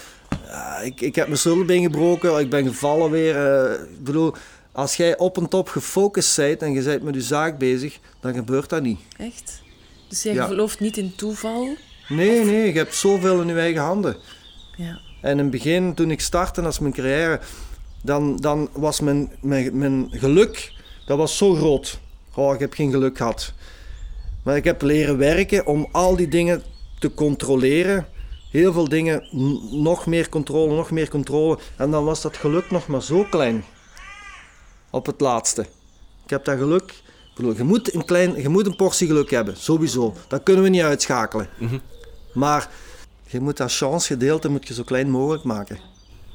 eh, 0.48 0.86
ik, 0.86 1.02
ik 1.02 1.16
heb 1.16 1.28
mijn 1.28 1.40
zullenbeen 1.40 1.84
gebroken, 1.84 2.40
ik 2.40 2.50
ben 2.50 2.68
gevallen 2.68 3.12
weer. 3.12 3.36
Uh, 3.36 3.74
ik 3.74 4.04
bedoel, 4.04 4.34
als 4.72 4.96
jij 4.96 5.18
op 5.18 5.38
en 5.38 5.48
top 5.48 5.70
gefocust 5.70 6.38
bent 6.38 6.62
en 6.62 6.74
je 6.74 6.82
bent 6.82 7.04
met 7.04 7.16
je 7.16 7.22
zaak 7.22 7.58
bezig, 7.58 8.00
dan 8.20 8.34
gebeurt 8.34 8.70
dat 8.70 8.82
niet. 8.82 9.00
Echt? 9.18 9.62
Dus 10.08 10.24
jij 10.24 10.36
gelooft 10.36 10.80
niet 10.80 10.98
in 10.98 11.16
toeval? 11.16 11.68
Nee, 12.08 12.46
nee, 12.46 12.74
je 12.74 12.78
hebt 12.78 12.96
zoveel 12.96 13.42
in 13.42 13.48
je 13.48 13.60
eigen 13.60 13.82
handen. 13.82 14.18
Ja. 14.78 15.00
En 15.22 15.32
in 15.32 15.38
het 15.38 15.52
begin, 15.52 15.94
toen 15.94 16.12
ik 16.12 16.22
startte 16.22 16.62
als 16.62 16.80
mijn 16.80 16.94
carrière, 16.94 17.40
dan, 18.04 18.38
dan 18.38 18.70
was 18.74 19.00
mijn, 19.00 19.32
mijn, 19.42 19.78
mijn 19.78 20.08
geluk 20.12 20.72
dat 21.06 21.18
was 21.18 21.38
zo 21.38 21.54
groot. 21.54 22.00
Oh, 22.36 22.54
ik 22.54 22.60
heb 22.60 22.74
geen 22.74 22.92
geluk 22.92 23.18
gehad. 23.18 23.54
Maar 24.44 24.56
ik 24.56 24.64
heb 24.64 24.82
leren 24.82 25.18
werken 25.18 25.66
om 25.66 25.88
al 25.92 26.16
die 26.16 26.28
dingen 26.28 26.64
te 27.02 27.14
controleren. 27.14 28.08
Heel 28.50 28.74
veel 28.74 28.90
dingen, 28.90 29.28
nog 29.72 30.06
meer 30.06 30.30
controle, 30.30 30.76
nog 30.76 30.92
meer 30.92 31.10
controle. 31.10 31.60
En 31.76 31.92
dan 31.92 32.04
was 32.04 32.22
dat 32.22 32.38
geluk 32.38 32.72
nog 32.72 32.88
maar 32.88 33.04
zo 33.04 33.24
klein. 33.24 33.64
Op 34.90 35.06
het 35.06 35.22
laatste. 35.22 35.62
Ik 36.24 36.30
heb 36.30 36.46
dat 36.46 36.58
geluk 36.58 36.94
je 37.56 37.64
moet, 37.64 37.94
een 37.94 38.06
klein, 38.06 38.42
je 38.42 38.50
moet 38.50 38.66
een 38.66 38.76
portie 38.76 39.08
geluk 39.08 39.30
hebben, 39.30 39.58
sowieso. 39.58 40.16
Dat 40.28 40.44
kunnen 40.44 40.64
we 40.64 40.70
niet 40.70 40.82
uitschakelen. 40.82 41.50
Mhm. 41.60 41.78
Maar 42.34 42.70
je 43.28 43.40
moet 43.40 43.58
dat 43.58 43.74
chancegedeelte 43.74 44.50
moet 44.50 44.68
je 44.68 44.74
zo 44.74 44.84
klein 44.84 45.10
mogelijk 45.10 45.44
maken. 45.44 45.80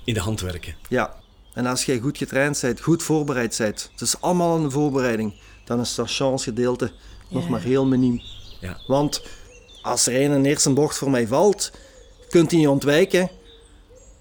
In 0.04 0.14
de 0.14 0.20
hand 0.20 0.40
werken. 0.40 0.74
Ja. 0.88 1.14
En 1.54 1.66
als 1.66 1.84
jij 1.84 1.98
goed 1.98 2.18
getraind 2.18 2.60
bent, 2.60 2.80
goed 2.80 3.02
voorbereid 3.02 3.56
bent, 3.58 3.88
het 3.92 4.00
is 4.00 4.20
allemaal 4.20 4.56
een 4.58 4.70
voorbereiding, 4.70 5.34
dan 5.64 5.80
is 5.80 5.94
dat 5.94 6.10
chancegedeelte 6.10 6.92
nog 7.28 7.44
Ja. 7.44 7.50
maar 7.50 7.60
heel 7.60 7.86
miniem. 7.86 8.20
Ja. 8.60 8.80
Want 8.86 9.22
als 9.86 10.06
er 10.06 10.30
een 10.30 10.44
eerste 10.44 10.70
bocht 10.70 10.98
voor 10.98 11.10
mij 11.10 11.26
valt, 11.26 11.70
kunt 12.28 12.50
hij 12.50 12.60
niet 12.60 12.68
ontwijken, 12.68 13.30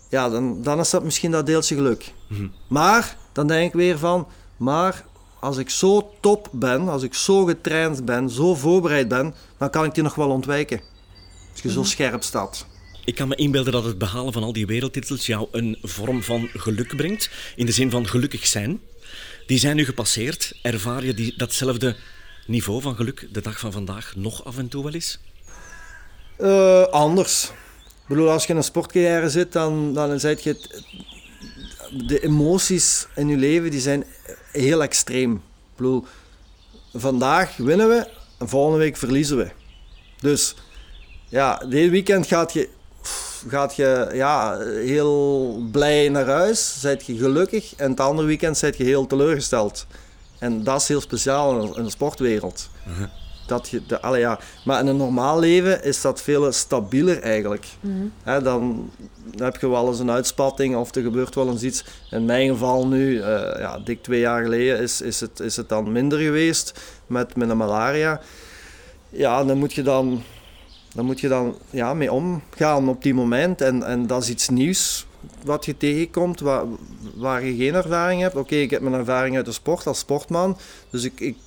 ja, 0.09 0.29
dan, 0.29 0.61
dan 0.61 0.79
is 0.79 0.89
dat 0.89 1.03
misschien 1.03 1.31
dat 1.31 1.45
deeltje 1.45 1.75
geluk. 1.75 2.11
Maar 2.67 3.17
dan 3.31 3.47
denk 3.47 3.67
ik 3.67 3.73
weer 3.73 3.97
van, 3.97 4.27
maar 4.57 5.05
als 5.39 5.57
ik 5.57 5.69
zo 5.69 6.11
top 6.21 6.49
ben, 6.51 6.89
als 6.89 7.03
ik 7.03 7.13
zo 7.13 7.45
getraind 7.45 8.05
ben, 8.05 8.29
zo 8.29 8.55
voorbereid 8.55 9.07
ben, 9.07 9.33
dan 9.57 9.69
kan 9.69 9.85
ik 9.85 9.93
die 9.93 10.03
nog 10.03 10.15
wel 10.15 10.29
ontwijken. 10.29 10.81
Als 11.51 11.61
je 11.61 11.71
zo 11.71 11.83
scherp 11.83 12.23
staat. 12.23 12.65
Ik 13.05 13.15
kan 13.15 13.27
me 13.27 13.35
inbeelden 13.35 13.73
dat 13.73 13.83
het 13.83 13.97
behalen 13.97 14.33
van 14.33 14.43
al 14.43 14.53
die 14.53 14.65
wereldtitels 14.65 15.25
jou 15.25 15.47
een 15.51 15.77
vorm 15.81 16.23
van 16.23 16.49
geluk 16.53 16.95
brengt. 16.95 17.29
In 17.55 17.65
de 17.65 17.71
zin 17.71 17.89
van 17.89 18.07
gelukkig 18.07 18.47
zijn. 18.47 18.79
Die 19.47 19.59
zijn 19.59 19.75
nu 19.75 19.85
gepasseerd. 19.85 20.59
Ervaar 20.61 21.05
je 21.05 21.13
die, 21.13 21.33
datzelfde 21.37 21.95
niveau 22.47 22.81
van 22.81 22.95
geluk 22.95 23.27
de 23.31 23.41
dag 23.41 23.59
van 23.59 23.71
vandaag 23.71 24.15
nog 24.15 24.45
af 24.45 24.57
en 24.57 24.67
toe 24.67 24.83
wel 24.83 24.93
eens? 24.93 25.19
Eh, 26.37 26.83
anders. 26.83 27.43
Ik 27.85 28.07
bedoel, 28.11 28.29
als 28.31 28.43
je 28.43 28.49
in 28.49 28.57
een 28.57 28.63
sportcarrière 28.63 29.29
zit, 29.29 29.51
dan, 29.51 29.93
dan 29.93 30.19
zeg 30.19 30.39
je 30.39 30.83
de 32.07 32.19
emoties 32.19 33.07
in 33.15 33.27
je 33.27 33.37
leven 33.37 33.71
die 33.71 33.79
zijn 33.79 34.05
heel 34.51 34.83
extreem. 34.83 35.33
Ik 35.33 35.41
bedoel, 35.75 36.05
vandaag 36.93 37.57
winnen 37.57 37.87
we 37.89 38.07
en 38.39 38.49
volgende 38.49 38.77
week 38.79 38.97
verliezen 38.97 39.37
we. 39.37 39.49
Dus 40.19 40.55
ja, 41.29 41.57
dit 41.57 41.89
weekend 41.89 42.27
gaat 42.27 42.53
je, 42.53 42.69
gaat 43.47 43.75
je 43.75 44.09
ja, 44.13 44.57
heel 44.59 45.55
blij 45.71 46.09
naar 46.09 46.25
huis, 46.27 46.79
zijt 46.79 47.05
je 47.05 47.17
gelukkig 47.17 47.75
en 47.75 47.89
het 47.89 47.99
andere 47.99 48.27
weekend 48.27 48.57
zijt 48.57 48.77
je 48.77 48.83
heel 48.83 49.07
teleurgesteld. 49.07 49.85
En 50.39 50.63
dat 50.63 50.81
is 50.81 50.87
heel 50.87 51.01
speciaal 51.01 51.75
in 51.77 51.83
de- 51.83 51.89
sportwereld. 51.89 52.69
Dat 53.45 53.69
je 53.69 53.81
de, 53.87 54.01
allee, 54.01 54.19
ja. 54.19 54.39
Maar 54.65 54.79
in 54.79 54.87
een 54.87 54.97
normaal 54.97 55.39
leven 55.39 55.83
is 55.83 56.01
dat 56.01 56.21
veel 56.21 56.51
stabieler 56.51 57.21
eigenlijk. 57.21 57.65
Hè, 58.23 58.41
dan 58.41 58.91
heb 59.37 59.55
je 59.55 59.69
wel 59.69 59.87
eens 59.87 59.99
een 59.99 60.11
uitspatting 60.11 60.75
of 60.75 60.95
er 60.95 61.01
gebeurt 61.01 61.35
wel 61.35 61.49
eens 61.49 61.63
iets. 61.63 61.85
In 62.11 62.25
mijn 62.25 62.49
geval 62.49 62.87
nu, 62.87 63.19
eh, 63.19 63.59
ja, 63.59 63.79
dik 63.79 64.03
twee 64.03 64.19
jaar 64.19 64.43
geleden, 64.43 64.79
is, 64.79 65.01
is, 65.01 65.19
het, 65.19 65.39
is 65.39 65.55
het 65.55 65.69
dan 65.69 65.91
minder 65.91 66.19
geweest 66.19 66.79
met 67.07 67.35
mijn 67.35 67.57
malaria. 67.57 68.21
Ja, 69.09 69.43
dan 69.43 69.57
moet 69.57 69.73
je 69.73 69.81
dan, 69.81 70.23
dan, 70.93 71.05
moet 71.05 71.19
je 71.19 71.27
dan 71.27 71.57
ja, 71.69 71.93
mee 71.93 72.11
omgaan 72.11 72.89
op 72.89 73.03
die 73.03 73.13
moment. 73.13 73.61
En, 73.61 73.83
en 73.83 74.07
dat 74.07 74.23
is 74.23 74.29
iets 74.29 74.49
nieuws 74.49 75.05
wat 75.43 75.65
je 75.65 75.77
tegenkomt 75.77 76.39
waar, 76.39 76.63
waar 77.15 77.45
je 77.45 77.55
geen 77.55 77.73
ervaring 77.73 78.21
hebt. 78.21 78.35
Oké, 78.35 78.55
ik 78.55 78.69
heb 78.69 78.81
mijn 78.81 78.95
ervaring 78.95 79.35
uit 79.35 79.45
de 79.45 79.51
sport 79.51 79.87
als 79.87 79.99
sportman. 79.99 80.57
Dus 80.89 81.03
ik, 81.03 81.19
ik 81.19 81.37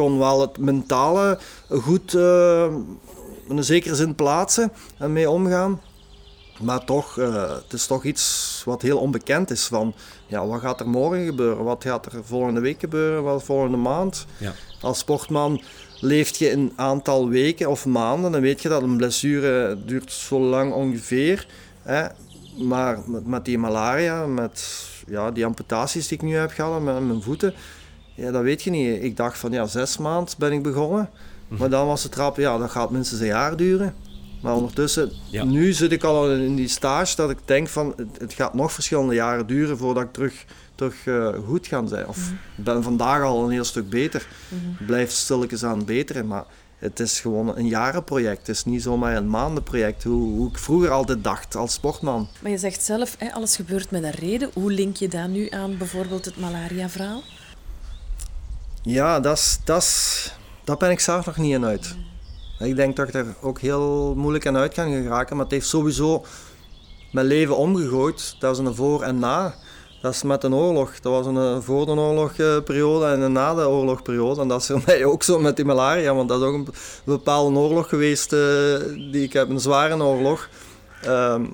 kon 0.00 0.18
wel 0.18 0.40
het 0.40 0.58
mentale 0.58 1.38
goed 1.68 2.14
eh, 2.14 2.64
in 3.48 3.56
een 3.56 3.64
zekere 3.64 3.94
zin 3.94 4.14
plaatsen 4.14 4.72
en 4.98 5.12
mee 5.12 5.30
omgaan. 5.30 5.80
Maar 6.60 6.84
toch, 6.84 7.18
eh, 7.18 7.50
het 7.62 7.72
is 7.72 7.86
toch 7.86 8.04
iets 8.04 8.62
wat 8.64 8.82
heel 8.82 8.98
onbekend 8.98 9.50
is. 9.50 9.66
Van, 9.66 9.94
ja, 10.26 10.46
wat 10.46 10.60
gaat 10.60 10.80
er 10.80 10.88
morgen 10.88 11.24
gebeuren? 11.24 11.64
Wat 11.64 11.84
gaat 11.84 12.06
er 12.06 12.24
volgende 12.24 12.60
week 12.60 12.80
gebeuren? 12.80 13.22
Wat 13.22 13.42
volgende 13.42 13.76
maand? 13.76 14.26
Ja. 14.36 14.52
Als 14.80 14.98
sportman 14.98 15.62
leeft 16.00 16.36
je 16.36 16.52
een 16.52 16.72
aantal 16.76 17.28
weken 17.28 17.70
of 17.70 17.86
maanden. 17.86 18.32
Dan 18.32 18.40
weet 18.40 18.62
je 18.62 18.68
dat 18.68 18.82
een 18.82 18.96
blessure 18.96 19.78
duurt 19.84 20.12
zo 20.12 20.40
lang 20.40 20.72
ongeveer. 20.72 21.46
Hè? 21.82 22.06
Maar 22.58 22.98
met, 23.06 23.26
met 23.26 23.44
die 23.44 23.58
malaria, 23.58 24.26
met 24.26 24.84
ja, 25.06 25.30
die 25.30 25.44
amputaties 25.44 26.08
die 26.08 26.18
ik 26.18 26.24
nu 26.24 26.36
heb 26.36 26.50
gehad 26.50 26.80
met 26.80 27.06
mijn 27.06 27.22
voeten, 27.22 27.54
ja, 28.14 28.30
dat 28.30 28.42
weet 28.42 28.62
je 28.62 28.70
niet. 28.70 29.02
Ik 29.02 29.16
dacht 29.16 29.38
van 29.38 29.52
ja, 29.52 29.66
zes 29.66 29.96
maanden 29.98 30.34
ben 30.38 30.52
ik 30.52 30.62
begonnen. 30.62 31.10
Maar 31.48 31.70
dan 31.70 31.86
was 31.86 32.02
het 32.02 32.12
trap, 32.12 32.36
ja, 32.36 32.58
dat 32.58 32.70
gaat 32.70 32.90
minstens 32.90 33.20
een 33.20 33.26
jaar 33.26 33.56
duren. 33.56 33.94
Maar 34.42 34.54
ondertussen, 34.54 35.12
Ja. 35.30 35.44
nu 35.44 35.72
zit 35.72 35.92
ik 35.92 36.04
al 36.04 36.30
in 36.34 36.54
die 36.54 36.68
stage 36.68 37.16
dat 37.16 37.30
ik 37.30 37.38
denk 37.44 37.68
van 37.68 37.92
het, 37.96 38.06
het 38.18 38.32
gaat 38.32 38.54
nog 38.54 38.72
verschillende 38.72 39.14
jaren 39.14 39.46
duren 39.46 39.78
voordat 39.78 40.02
ik 40.02 40.12
terug, 40.12 40.44
terug 40.74 41.06
eh, 41.06 41.28
goed 41.46 41.66
ga 41.66 41.86
zijn. 41.86 42.06
Of 42.08 42.30
ik 42.56 42.64
ben 42.64 42.82
vandaag 42.82 43.22
al 43.22 43.44
een 43.44 43.50
heel 43.50 43.64
stuk 43.64 43.88
beter. 43.90 44.26
Ik 44.80 44.86
blijf 44.86 45.10
stilletjes 45.10 45.64
aan 45.64 45.76
het 45.76 45.86
beteren, 45.86 46.26
maar 46.26 46.44
het 46.78 47.00
is 47.00 47.20
gewoon 47.20 47.56
een 47.56 47.66
jarenproject. 47.68 48.46
Het 48.46 48.56
is 48.56 48.64
niet 48.64 48.82
zomaar 48.82 49.16
een 49.16 49.30
maandenproject, 49.30 50.04
hoe, 50.04 50.30
hoe 50.36 50.48
ik 50.48 50.58
vroeger 50.58 50.90
altijd 50.90 51.24
dacht 51.24 51.56
als 51.56 51.72
sportman. 51.72 52.28
Maar 52.42 52.50
je 52.50 52.58
zegt 52.58 52.82
zelf, 52.82 53.14
hè, 53.18 53.32
alles 53.32 53.56
gebeurt 53.56 53.90
met 53.90 54.02
een 54.02 54.10
reden. 54.10 54.50
Hoe 54.54 54.72
link 54.72 54.96
je 54.96 55.08
dat 55.08 55.28
nu 55.28 55.48
aan 55.48 55.76
bijvoorbeeld 55.78 56.24
het 56.24 56.36
malaria-verhaal? 56.40 57.22
Ja, 58.82 59.20
dat 59.20 59.36
is- 59.36 59.60
dat 59.64 59.82
is- 59.82 60.34
daar 60.64 60.76
ben 60.76 60.90
ik 60.90 61.00
zelf 61.00 61.26
nog 61.26 61.36
niet 61.36 61.52
in 61.52 61.64
uit. 61.64 61.96
Ik 62.58 62.76
denk 62.76 62.96
dat 62.96 63.08
ik 63.08 63.14
er 63.14 63.26
ook 63.40 63.60
heel 63.60 64.14
moeilijk 64.16 64.46
aan 64.46 64.56
uit 64.56 64.74
kan 64.74 64.90
geraken, 64.92 65.36
maar 65.36 65.44
het 65.44 65.54
heeft 65.54 65.66
sowieso 65.68 66.24
mijn 67.12 67.26
leven 67.26 67.56
omgegooid. 67.56 68.36
Dat 68.38 68.58
is 68.58 68.66
een 68.66 68.74
voor 68.74 69.02
en 69.02 69.18
na. 69.18 69.54
Dat 70.02 70.14
is 70.14 70.22
met 70.22 70.44
een 70.44 70.54
oorlog. 70.54 71.00
Dat 71.00 71.12
was 71.12 71.26
een 71.26 71.36
eh, 71.36 71.56
voor 71.60 71.86
de 71.86 71.92
oorlogperiode 71.92 73.06
en 73.06 73.20
een 73.20 73.32
na 73.32 73.54
de 73.54 73.68
oorlogperiode. 73.68 74.40
En 74.40 74.48
dat 74.48 74.60
is 74.60 74.66
voor 74.66 74.82
mij 74.86 75.04
ook 75.04 75.22
zo 75.22 75.38
met 75.38 75.56
die 75.56 75.64
malaria, 75.64 76.14
want 76.14 76.28
dat 76.28 76.40
is 76.40 76.46
ook 76.46 76.54
een 76.54 76.68
bepaalde 77.04 77.58
oorlog 77.58 77.88
geweest 77.88 78.32
eh, 78.32 78.38
die 79.12 79.22
ik 79.22 79.32
heb, 79.32 79.48
een 79.48 79.60
zware 79.60 80.02
oorlog. 80.02 80.48
Ehm, 81.02 81.44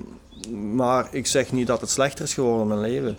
maar 0.74 1.08
ik 1.10 1.26
zeg 1.26 1.52
niet 1.52 1.66
dat 1.66 1.80
het 1.80 1.90
slechter 1.90 2.24
is 2.24 2.34
geworden 2.34 2.60
in 2.62 2.68
mijn 2.68 2.80
leven. 2.80 3.16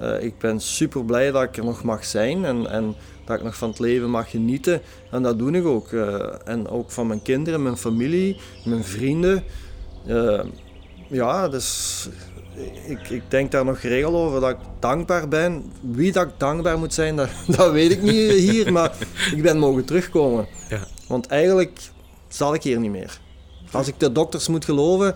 Eh, 0.00 0.22
ik 0.22 0.38
ben 0.38 0.60
super 0.60 1.04
blij 1.04 1.30
dat 1.30 1.42
ik 1.42 1.56
er 1.56 1.64
nog 1.64 1.82
mag 1.82 2.04
zijn 2.04 2.44
en, 2.44 2.70
en 2.70 2.94
dat 3.28 3.36
ik 3.36 3.44
nog 3.44 3.56
van 3.56 3.68
het 3.68 3.78
leven 3.78 4.10
mag 4.10 4.30
genieten. 4.30 4.80
En 5.10 5.22
dat 5.22 5.38
doe 5.38 5.52
ik 5.52 5.64
ook. 5.64 5.92
Eh, 5.92 6.34
en 6.44 6.68
ook 6.68 6.90
van 6.90 7.06
mijn 7.06 7.22
kinderen, 7.22 7.62
mijn 7.62 7.76
familie, 7.76 8.36
mijn 8.64 8.84
vrienden. 8.84 9.44
Eh, 10.06 10.44
ja, 11.08 11.48
dus 11.48 12.08
ik, 12.86 13.08
ik 13.08 13.22
denk 13.28 13.50
daar 13.50 13.64
nog 13.64 13.80
geregeld 13.80 14.14
over 14.14 14.40
dat 14.40 14.50
ik 14.50 14.56
dankbaar 14.78 15.28
ben. 15.28 15.72
Wie 15.80 16.12
dat 16.12 16.26
ik 16.26 16.32
dankbaar 16.36 16.78
moet 16.78 16.94
zijn, 16.94 17.16
dat, 17.16 17.28
dat 17.56 17.72
weet 17.72 17.90
ik 17.90 18.02
niet 18.02 18.32
hier, 18.32 18.72
maar 18.72 18.92
ik 19.34 19.42
ben 19.42 19.58
mogen 19.58 19.84
terugkomen. 19.84 20.46
Ja. 20.68 20.80
Want 21.08 21.26
eigenlijk 21.26 21.80
zal 22.28 22.54
ik 22.54 22.62
hier 22.62 22.80
niet 22.80 22.90
meer. 22.90 23.20
Als 23.70 23.88
ik 23.88 24.00
de 24.00 24.12
dokters 24.12 24.48
moet 24.48 24.64
geloven, 24.64 25.14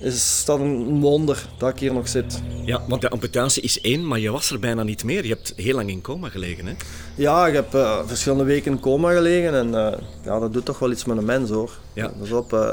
is 0.00 0.42
dat 0.44 0.60
een 0.60 1.00
wonder 1.00 1.46
dat 1.58 1.70
ik 1.70 1.78
hier 1.78 1.92
nog 1.92 2.08
zit. 2.08 2.42
Ja, 2.64 2.82
want 2.88 3.00
de 3.00 3.08
amputatie 3.10 3.62
is 3.62 3.80
één, 3.80 4.06
maar 4.06 4.18
je 4.18 4.30
was 4.30 4.50
er 4.50 4.58
bijna 4.58 4.82
niet 4.82 5.04
meer. 5.04 5.22
Je 5.26 5.32
hebt 5.32 5.52
heel 5.56 5.74
lang 5.74 5.90
in 5.90 6.00
coma 6.00 6.28
gelegen, 6.28 6.66
hè? 6.66 6.72
Ja, 7.14 7.46
ik 7.46 7.54
heb 7.54 7.74
eh, 7.74 7.98
verschillende 8.06 8.44
weken 8.44 8.72
in 8.72 8.80
coma 8.80 9.12
gelegen 9.12 9.54
en 9.54 9.74
eh, 9.74 9.98
ja, 10.24 10.38
dat 10.38 10.52
doet 10.52 10.64
toch 10.64 10.78
wel 10.78 10.90
iets 10.90 11.04
met 11.04 11.16
een 11.16 11.24
mens 11.24 11.50
hoor. 11.50 11.70
Ja. 11.92 12.12
Is 12.22 12.32
op, 12.32 12.52
eh, 12.52 12.68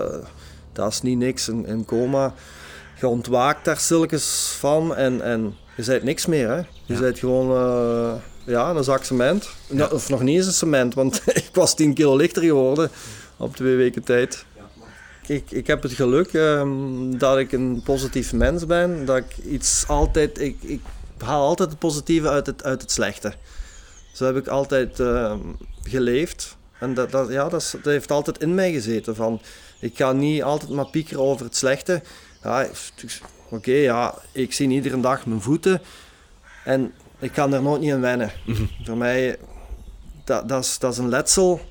dat 0.73 0.91
is 0.91 1.01
niet 1.01 1.17
niks 1.17 1.47
in, 1.49 1.65
in 1.65 1.85
coma. 1.85 2.33
Je 2.99 3.07
ontwaakt 3.07 3.65
daar 3.65 3.77
stilletjes 3.77 4.55
van 4.59 4.95
en, 4.95 5.21
en 5.21 5.55
je 5.77 5.83
bent 5.85 6.03
niks 6.03 6.25
meer. 6.25 6.47
Hè. 6.49 6.55
Je 6.57 6.63
Ja. 6.85 6.99
bent 6.99 7.19
gewoon 7.19 7.47
ja, 8.45 8.69
een 8.69 8.83
zak 8.83 9.03
cement. 9.03 9.49
Of 9.91 10.09
nog 10.09 10.21
niet 10.21 10.37
eens 10.37 10.45
een 10.45 10.53
cement, 10.53 10.93
want 10.93 11.21
ik 11.43 11.49
was 11.53 11.75
10 11.75 11.93
kilo 11.93 12.15
lichter 12.15 12.43
geworden 12.43 12.89
op 13.37 13.55
twee 13.55 13.75
weken 13.75 14.03
tijd. 14.03 14.45
Ik, 15.27 15.51
ik 15.51 15.67
heb 15.67 15.83
het 15.83 15.91
geluk 15.91 16.33
ehm, 16.33 17.17
dat 17.17 17.37
ik 17.37 17.51
een 17.51 17.81
positief 17.83 18.33
mens 18.33 18.65
ben. 18.65 19.05
Dat 19.05 19.17
ik 19.17 19.37
iets 19.37 19.87
altijd... 19.87 20.39
Ik, 20.39 20.57
ik 20.61 20.81
haal 21.17 21.45
altijd 21.45 21.69
het 21.69 21.79
positieve 21.79 22.29
uit 22.29 22.45
het, 22.45 22.63
uit 22.63 22.81
het 22.81 22.91
slechte. 22.91 23.33
Zo 24.13 24.25
heb 24.25 24.35
ik 24.37 24.47
altijd 24.47 24.99
ehm, 24.99 25.39
geleefd. 25.83 26.55
En 26.79 26.93
dat, 26.93 27.11
dat, 27.11 27.29
ja, 27.29 27.49
dat, 27.49 27.61
is- 27.61 27.71
dat 27.71 27.83
heeft 27.83 28.11
altijd 28.11 28.37
in 28.41 28.55
mij 28.55 28.71
gezeten. 28.71 29.15
Van, 29.15 29.41
ik 29.79 29.97
ga 29.97 30.11
niet 30.11 30.43
altijd 30.43 30.71
maar 30.71 30.87
piekeren 30.89 31.21
over 31.23 31.45
het 31.45 31.55
slechte. 31.55 32.01
Ja, 32.43 32.67
Oké, 33.49 33.71
ja, 33.71 34.15
ik 34.31 34.53
zie 34.53 34.69
iedere 34.69 34.99
dag 34.99 35.25
mijn 35.25 35.41
voeten. 35.41 35.81
En 36.63 36.93
ik 37.19 37.31
kan 37.31 37.53
er 37.53 37.61
nooit 37.61 37.81
niet 37.81 37.93
aan 37.93 38.01
wennen. 38.01 38.31
Voor 38.83 38.97
mij, 38.97 39.37
dat, 40.23 40.49
dat, 40.49 40.63
is, 40.63 40.79
dat 40.79 40.91
is 40.91 40.97
een 40.97 41.09
letsel. 41.09 41.61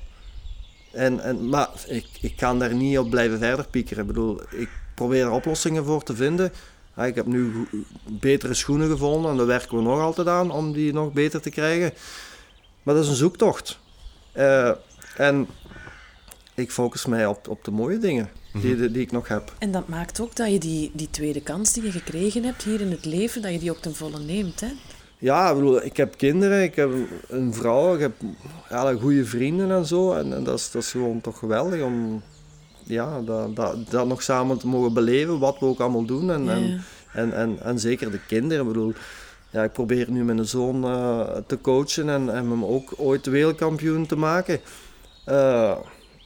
En, 0.91 1.19
en, 1.19 1.49
maar 1.49 1.69
ik, 1.87 2.07
ik 2.21 2.35
kan 2.35 2.59
daar 2.59 2.73
niet 2.73 2.97
op 2.97 3.09
blijven 3.09 3.39
verder 3.39 3.67
piekeren. 3.67 4.01
Ik 4.01 4.07
bedoel, 4.07 4.41
ik 4.49 4.69
probeer 4.93 5.25
er 5.25 5.31
oplossingen 5.31 5.85
voor 5.85 6.03
te 6.03 6.15
vinden. 6.15 6.51
Ja, 6.95 7.05
ik 7.05 7.15
heb 7.15 7.25
nu 7.25 7.67
betere 8.05 8.53
schoenen 8.53 8.89
gevonden 8.89 9.31
en 9.31 9.37
daar 9.37 9.45
werken 9.45 9.77
we 9.77 9.83
nog 9.83 9.99
altijd 9.99 10.27
aan 10.27 10.51
om 10.51 10.73
die 10.73 10.93
nog 10.93 11.13
beter 11.13 11.41
te 11.41 11.49
krijgen. 11.49 11.93
Maar 12.83 12.95
dat 12.95 13.03
is 13.03 13.09
een 13.09 13.15
zoektocht. 13.15 13.79
Eh, 14.31 14.71
en 15.17 15.47
ik 16.55 16.71
focus 16.71 17.05
mij 17.05 17.25
op, 17.25 17.47
op 17.47 17.63
de 17.63 17.71
mooie 17.71 17.97
dingen 17.97 18.29
die, 18.53 18.75
die, 18.75 18.91
die 18.91 19.01
ik 19.01 19.11
nog 19.11 19.27
heb. 19.27 19.53
En 19.59 19.71
dat 19.71 19.87
maakt 19.87 20.19
ook 20.19 20.35
dat 20.35 20.51
je 20.51 20.59
die, 20.59 20.91
die 20.93 21.09
tweede 21.09 21.41
kans 21.41 21.73
die 21.73 21.83
je 21.83 21.91
gekregen 21.91 22.43
hebt 22.43 22.63
hier 22.63 22.81
in 22.81 22.91
het 22.91 23.05
leven, 23.05 23.41
dat 23.41 23.51
je 23.51 23.59
die 23.59 23.71
ook 23.71 23.81
ten 23.81 23.95
volle 23.95 24.19
neemt. 24.19 24.59
Hè? 24.59 24.67
Ja, 25.21 25.49
ik, 25.49 25.55
bedoel, 25.55 25.83
ik 25.83 25.97
heb 25.97 26.17
kinderen, 26.17 26.63
ik 26.63 26.75
heb 26.75 26.91
een 27.27 27.53
vrouw, 27.53 27.93
ik 27.93 27.99
heb 27.99 28.11
ja, 28.69 28.93
goede 28.93 29.25
vrienden 29.25 29.71
en 29.71 29.85
zo. 29.85 30.13
En, 30.13 30.33
en 30.33 30.43
dat, 30.43 30.59
is, 30.59 30.71
dat 30.71 30.81
is 30.81 30.91
gewoon 30.91 31.21
toch 31.21 31.37
geweldig 31.37 31.81
om 31.81 32.21
ja, 32.83 33.21
dat, 33.21 33.55
dat, 33.55 33.89
dat 33.89 34.07
nog 34.07 34.23
samen 34.23 34.57
te 34.57 34.67
mogen 34.67 34.93
beleven, 34.93 35.39
wat 35.39 35.59
we 35.59 35.65
ook 35.65 35.79
allemaal 35.79 36.05
doen. 36.05 36.31
En, 36.31 36.43
Ja. 36.43 36.51
en, 36.51 36.81
en, 37.13 37.33
en, 37.33 37.59
en 37.63 37.79
zeker 37.79 38.11
de 38.11 38.19
kinderen. 38.27 38.65
Ik 38.65 38.71
bedoel, 38.71 38.93
ja, 39.49 39.63
ik 39.63 39.71
probeer 39.71 40.11
nu 40.11 40.23
mijn 40.23 40.45
zoon 40.45 40.81
te 41.47 41.61
coachen 41.61 42.09
en, 42.09 42.29
en 42.29 42.49
hem 42.49 42.65
ook 42.65 42.93
ooit 42.97 43.25
wereldkampioen 43.25 44.05
te 44.05 44.15
maken. 44.15 44.59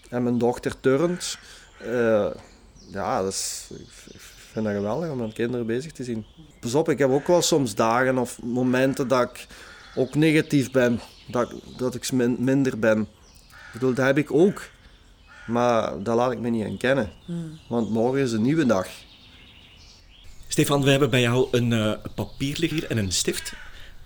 en 0.10 0.24
mijn 0.24 0.38
dochter 0.38 0.80
turnt. 0.80 1.38
ja, 2.92 3.22
dat 3.22 3.32
is, 3.32 3.70
ik 4.14 4.20
vind 4.56 4.68
dat 4.68 4.76
geweldig 4.76 5.10
om 5.10 5.18
met 5.18 5.34
kinderen 5.34 5.66
bezig 5.66 5.92
te 5.92 6.04
zien. 6.04 6.26
Pas 6.60 6.76
op, 6.76 6.90
ik 6.90 6.98
heb 6.98 7.10
ook 7.10 7.28
wel 7.28 7.42
soms 7.42 7.76
dagen 7.76 8.18
of 8.18 8.42
momenten 8.42 9.08
dat 9.08 9.30
ik 9.30 9.48
ook 9.96 10.16
negatief 10.16 10.72
ben. 10.72 11.00
Dat, 11.28 11.54
dat 11.78 11.96
ik 11.96 12.12
minder 12.38 12.80
ben. 12.80 13.02
Ik 13.02 13.72
bedoel, 13.74 13.94
dat 13.94 14.06
heb 14.06 14.18
ik 14.18 14.34
ook. 14.34 14.70
Maar 15.48 16.04
dat 16.04 16.16
laat 16.16 16.32
ik 16.32 16.40
me 16.40 16.50
niet 16.50 16.66
aan 16.66 16.78
kennen. 16.78 17.12
Hmm. 17.26 17.60
Want 17.70 17.90
morgen 17.90 18.22
is 18.22 18.32
een 18.32 18.42
nieuwe 18.42 18.66
dag. 18.66 18.88
Stefan, 20.48 20.84
we 20.84 20.90
hebben 20.90 21.10
bij 21.10 21.22
jou 21.22 21.48
een 21.52 21.72
uh, 21.72 21.94
papier 22.16 22.58
liggen 22.60 22.80
hier 22.80 22.90
en 22.90 22.98
een 22.98 23.12
stift. 23.12 23.54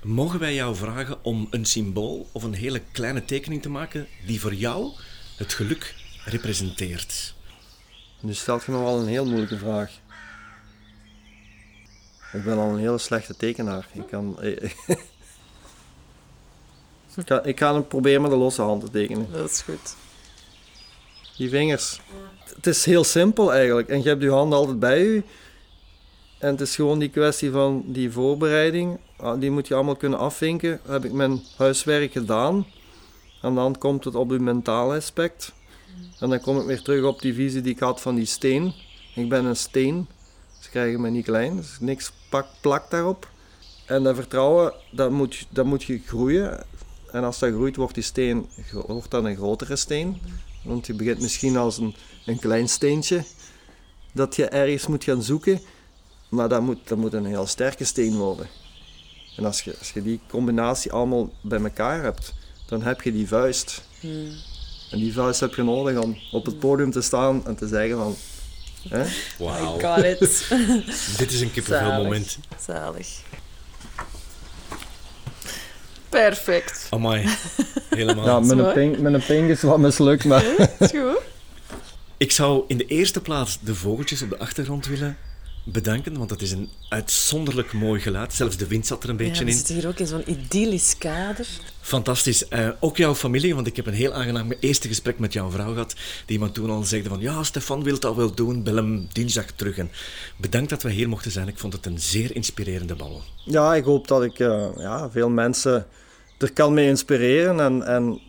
Mogen 0.04 0.40
wij 0.40 0.54
jou 0.54 0.76
vragen 0.76 1.24
om 1.24 1.48
een 1.50 1.66
symbool 1.66 2.30
of 2.32 2.44
een 2.44 2.54
hele 2.54 2.82
kleine 2.92 3.26
tekening 3.26 3.62
te 3.62 3.70
maken 3.70 4.08
die 4.26 4.40
voor 4.40 4.54
jou 4.54 4.92
het 5.38 5.54
geluk 5.54 5.96
representeert? 6.26 7.34
Nu 8.22 8.34
stelt 8.34 8.64
je 8.64 8.72
me 8.72 8.78
wel 8.78 9.00
een 9.00 9.08
heel 9.08 9.26
moeilijke 9.26 9.58
vraag. 9.58 9.92
Ik 12.34 12.44
ben 12.44 12.58
al 12.58 12.70
een 12.70 12.80
hele 12.80 12.98
slechte 12.98 13.36
tekenaar. 13.36 13.88
Ik 13.94 14.08
kan, 14.08 14.38
ik, 14.44 14.76
ga, 17.26 17.44
ik 17.44 17.60
ga 17.60 17.74
hem 17.74 17.88
proberen 17.88 18.22
met 18.22 18.32
de 18.32 18.38
losse 18.38 18.62
hand 18.62 18.82
te 18.86 18.90
tekenen. 18.90 19.28
Dat 19.32 19.50
is 19.50 19.62
goed. 19.62 19.96
Die 21.38 21.50
vingers. 21.50 22.02
Het 22.56 22.68
is 22.68 22.86
heel 22.86 23.04
simpel 23.04 23.54
eigenlijk. 23.54 23.90
En 23.90 24.02
je 24.04 24.08
hebt 24.08 24.22
je 24.22 24.30
handen 24.30 24.58
altijd 24.58 24.80
bij 24.80 25.04
je. 25.04 25.24
En 26.40 26.52
het 26.52 26.62
is 26.62 26.76
gewoon 26.76 27.00
die 27.00 27.10
kwestie 27.10 27.52
van 27.52 27.84
die 27.86 28.12
voorbereiding. 28.12 29.00
Ah, 29.18 29.40
die 29.40 29.52
moet 29.52 29.68
je 29.68 29.76
allemaal 29.76 29.96
kunnen 29.96 30.20
afvinken. 30.20 30.80
Heb 30.88 31.06
ik 31.06 31.12
mijn 31.12 31.42
huiswerk 31.58 32.12
gedaan. 32.12 32.68
En 33.42 33.56
dan 33.56 33.78
komt 33.78 34.04
het 34.04 34.16
op 34.16 34.32
je 34.32 34.40
mentale 34.40 34.96
aspect. 34.96 35.54
En 36.20 36.30
dan 36.30 36.40
kom 36.40 36.60
ik 36.60 36.66
weer 36.66 36.82
terug 36.82 37.04
op 37.04 37.22
die 37.22 37.34
visie 37.34 37.62
die 37.62 37.74
ik 37.74 37.80
had 37.80 38.02
van 38.02 38.16
die 38.16 38.26
steen. 38.26 38.74
Ik 39.16 39.30
ben 39.30 39.46
een 39.46 39.56
steen. 39.56 40.08
Ze 40.70 40.76
krijgen 40.76 41.02
me 41.02 41.10
niet 41.10 41.26
klein. 41.26 41.56
Dus 41.56 41.78
niks 41.80 42.12
pak, 42.30 42.48
plakt 42.62 42.92
daarop. 42.92 43.30
En 43.86 44.04
dat 44.04 44.16
vertrouwen, 44.16 44.74
dat 44.92 45.12
moet, 45.12 45.48
dat 45.50 45.66
moet 45.66 45.84
je 45.84 46.02
groeien. 46.06 46.66
En 47.12 47.24
als 47.24 47.40
dat 47.40 47.54
groeit, 47.54 47.76
wordt 47.76 47.94
die 47.94 48.04
steen 48.04 48.50
wordt 48.72 49.12
dan 49.12 49.26
een 49.26 49.36
grotere 49.36 49.76
steen. 49.76 50.22
Want 50.64 50.88
je 50.88 50.94
begint 50.94 51.22
misschien 51.22 51.58
als 51.58 51.78
een, 51.78 51.96
een 52.26 52.40
klein 52.40 52.70
steentje 52.70 53.24
dat 54.14 54.36
je 54.36 54.46
ergens 54.46 54.88
moet 54.88 55.04
gaan 55.04 55.24
zoeken. 55.24 55.62
Maar 56.30 56.50
dat 56.50 56.62
moet, 56.62 56.88
dat 56.88 56.98
moet 56.98 57.14
een 57.14 57.26
heel 57.26 57.48
sterke 57.48 57.84
steen 57.84 58.16
worden. 58.16 58.48
En 59.38 59.46
als 59.46 59.62
je, 59.62 59.76
als 59.80 59.92
je 59.92 60.02
die 60.02 60.20
combinatie 60.28 60.92
allemaal 60.92 61.32
bij 61.42 61.62
elkaar 61.62 62.04
hebt, 62.04 62.34
dan 62.68 62.82
heb 62.82 63.02
je 63.02 63.12
die 63.12 63.28
vuist. 63.28 63.84
Hmm. 64.00 64.32
En 64.92 65.00
die 65.00 65.14
vuist 65.14 65.40
heb 65.40 65.54
je 65.54 65.64
nodig 65.64 65.98
om 65.98 66.18
op 66.32 66.46
het 66.46 66.60
podium 66.60 66.92
te 66.92 67.02
staan 67.02 67.46
en 67.46 67.56
te 67.56 67.68
zeggen 67.68 67.98
van... 67.98 68.16
Hè? 68.90 69.04
Wow. 69.38 69.80
I 69.80 69.82
got 69.82 70.04
it. 70.04 70.20
Dit 71.18 71.32
is 71.32 71.42
een 71.42 71.52
kippenvel 71.52 72.04
moment. 72.04 72.38
Zalig. 72.66 73.08
Perfect. 76.10 76.88
Amai. 76.90 77.30
Helemaal. 77.90 78.26
Ja, 78.26 78.40
met 78.40 78.58
een, 78.58 78.74
ping, 78.74 78.98
met 78.98 79.14
een 79.14 79.26
ping 79.26 79.50
is 79.50 79.62
wat 79.62 79.78
mislukt, 79.78 80.26
maar... 80.26 80.44
is 80.80 80.90
goed. 80.90 81.22
Ik 82.18 82.32
zou 82.32 82.64
in 82.68 82.78
de 82.78 82.86
eerste 82.86 83.22
plaats 83.22 83.60
de 83.62 83.76
vogeltjes 83.76 84.22
op 84.22 84.30
de 84.30 84.38
achtergrond 84.38 84.86
willen 84.86 85.18
bedanken, 85.72 86.18
want 86.18 86.30
het 86.30 86.42
is 86.42 86.52
een 86.52 86.70
uitzonderlijk 86.90 87.74
mooi 87.74 88.02
geluid. 88.02 88.34
Zelfs 88.34 88.58
de 88.58 88.68
wind 88.68 88.88
zat 88.88 89.04
er 89.04 89.10
een 89.10 89.18
beetje 89.18 89.42
in. 89.42 89.46
we 89.46 89.52
zitten 89.52 89.76
hier 89.76 89.88
ook 89.88 90.00
in 90.00 90.08
zo'n 90.08 90.32
idyllisch 90.32 90.98
kader. 90.98 91.48
Fantastisch. 91.82 92.46
Uh, 92.50 92.70
ook 92.80 92.98
jouw 92.98 93.16
familie, 93.16 93.56
want 93.56 93.68
ik 93.68 93.76
heb 93.76 93.86
een 93.86 93.94
heel 93.94 94.14
aangenaam 94.14 94.52
eerste 94.60 94.88
gesprek 94.88 95.20
met 95.20 95.34
jouw 95.34 95.50
vrouw 95.50 95.72
gehad, 95.72 95.96
die 96.26 96.40
me 96.40 96.52
toen 96.52 96.70
al 96.70 96.84
zegde 96.84 97.10
van 97.10 97.20
ja, 97.20 97.44
Stefan 97.44 97.84
wil 97.84 98.00
dat 98.00 98.16
wel 98.16 98.34
doen, 98.34 98.64
bel 98.64 98.76
hem 98.76 99.08
dinsdag 99.12 99.52
terug. 99.52 99.78
En 99.78 99.92
bedankt 100.38 100.70
dat 100.70 100.82
we 100.82 100.92
hier 100.92 101.10
mochten 101.10 101.32
zijn. 101.32 101.48
Ik 101.48 101.60
vond 101.60 101.74
het 101.74 101.86
een 101.86 102.00
zeer 102.00 102.36
inspirerende 102.36 102.96
babbel. 102.96 103.22
Ja, 103.46 103.76
ik 103.76 103.84
hoop 103.84 104.08
dat 104.08 104.24
ik 104.24 104.40
uh, 104.40 104.68
ja, 104.78 105.10
veel 105.10 105.30
mensen 105.30 105.88
er 106.38 106.54
kan 106.54 106.74
mee 106.74 106.88
inspireren 106.88 107.60
en, 107.60 107.84
en 107.84 108.22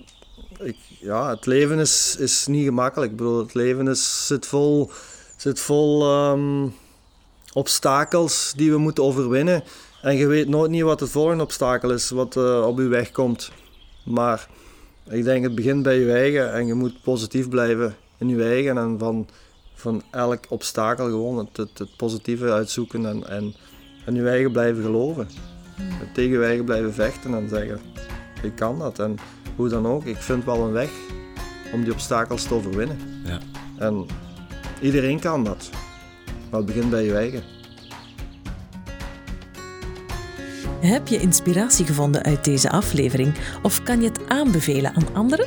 ik, 0.63 0.77
ja, 1.01 1.31
het 1.31 1.47
leven 1.47 1.79
is, 1.79 2.17
is 2.19 2.47
niet 2.47 2.65
gemakkelijk. 2.65 3.11
Ik 3.11 3.17
bedoel, 3.17 3.39
het 3.39 3.55
leven 3.55 3.89
is, 3.89 4.27
zit 4.27 4.47
vol, 4.47 4.91
zit 5.37 5.61
vol 5.61 6.15
um, 6.31 6.75
obstakels 7.53 8.53
die 8.57 8.71
we 8.71 8.79
moeten 8.79 9.05
overwinnen. 9.05 9.63
En 10.03 10.17
je 10.17 10.27
weet 10.27 10.49
nooit 10.49 10.71
niet 10.71 10.83
wat 10.83 11.01
het 11.01 11.11
volgende 11.11 11.43
obstakel 11.43 11.91
is 11.91 12.11
wat 12.11 12.37
uh, 12.37 12.67
op 12.67 12.79
je 12.79 12.87
weg 12.87 13.11
komt. 13.11 13.53
Maar 14.05 14.49
ik 15.09 15.25
denk 15.25 15.43
het 15.45 15.55
begint 15.55 15.83
bij 15.83 15.99
je 15.99 16.13
eigen 16.13 16.53
en 16.53 16.67
je 16.67 16.75
moet 16.75 17.03
positief 17.03 17.49
blijven 17.49 17.97
in 18.19 18.29
je 18.29 18.45
eigen 18.45 18.79
en 18.79 18.99
van, 18.99 19.29
van 19.75 20.03
elk 20.11 20.45
obstakel 20.49 21.05
gewoon 21.05 21.39
het, 21.39 21.57
het, 21.57 21.79
het 21.79 21.97
positieve 21.97 22.53
uitzoeken 22.53 23.07
en, 23.07 23.29
en, 23.29 23.55
en 24.05 24.15
je 24.15 24.29
eigen 24.29 24.53
blijven 24.53 24.83
geloven. 24.83 25.29
Tegen 26.15 26.31
je 26.31 26.45
eigen 26.45 26.65
blijven 26.65 26.95
vechten 26.95 27.35
en 27.35 27.49
zeggen, 27.49 27.81
ik 28.43 28.57
kan 28.57 28.79
dat 28.79 28.99
en 28.99 29.17
hoe 29.57 29.69
dan 29.69 29.87
ook, 29.87 30.05
ik 30.05 30.17
vind 30.17 30.45
wel 30.45 30.65
een 30.65 30.73
weg 30.73 30.91
om 31.73 31.85
die 31.85 31.93
obstakels 31.93 32.43
te 32.43 32.55
overwinnen. 32.55 32.99
Ja. 33.25 33.39
En 33.79 34.07
iedereen 34.81 35.21
kan 35.21 35.45
dat, 35.45 35.71
maar 36.51 36.61
het 36.61 36.67
begint 36.67 36.91
bij 36.91 37.05
je 37.05 37.15
eigen. 37.15 37.43
Heb 40.81 41.09
je 41.09 41.21
inspiratie 41.21 41.87
gevonden 41.87 42.23
uit 42.23 42.45
deze 42.45 42.71
aflevering 42.71 43.35
of 43.63 43.83
kan 43.83 44.01
je 44.03 44.09
het 44.09 44.29
aanbevelen 44.29 44.95
aan 44.95 45.15
anderen? 45.15 45.47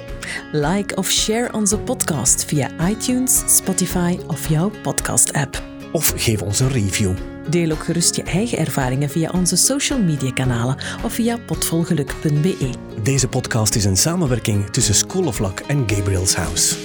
Like 0.52 0.96
of 0.96 1.10
share 1.10 1.54
onze 1.54 1.78
podcast 1.78 2.46
via 2.46 2.90
iTunes, 2.90 3.44
Spotify 3.46 4.18
of 4.28 4.50
jouw 4.50 4.72
podcast-app. 4.82 5.64
Of 5.92 6.14
geef 6.16 6.42
ons 6.42 6.60
een 6.60 6.72
review. 6.72 7.12
Deel 7.50 7.72
ook 7.72 7.84
gerust 7.84 8.16
je 8.16 8.24
eigen 8.24 8.58
ervaringen 8.58 9.10
via 9.10 9.30
onze 9.34 9.56
social 9.56 10.00
media 10.00 10.32
kanalen 10.32 10.78
of 11.04 11.14
via 11.14 11.38
potvolgeluk.be. 11.38 12.70
Deze 13.04 13.28
podcast 13.28 13.76
is 13.76 13.86
een 13.86 13.98
samenwerking 13.98 14.70
tussen 14.70 14.96
School 14.96 15.26
of 15.26 15.40
Luck 15.40 15.60
en 15.60 15.84
Gabriel's 15.90 16.34
House. 16.36 16.76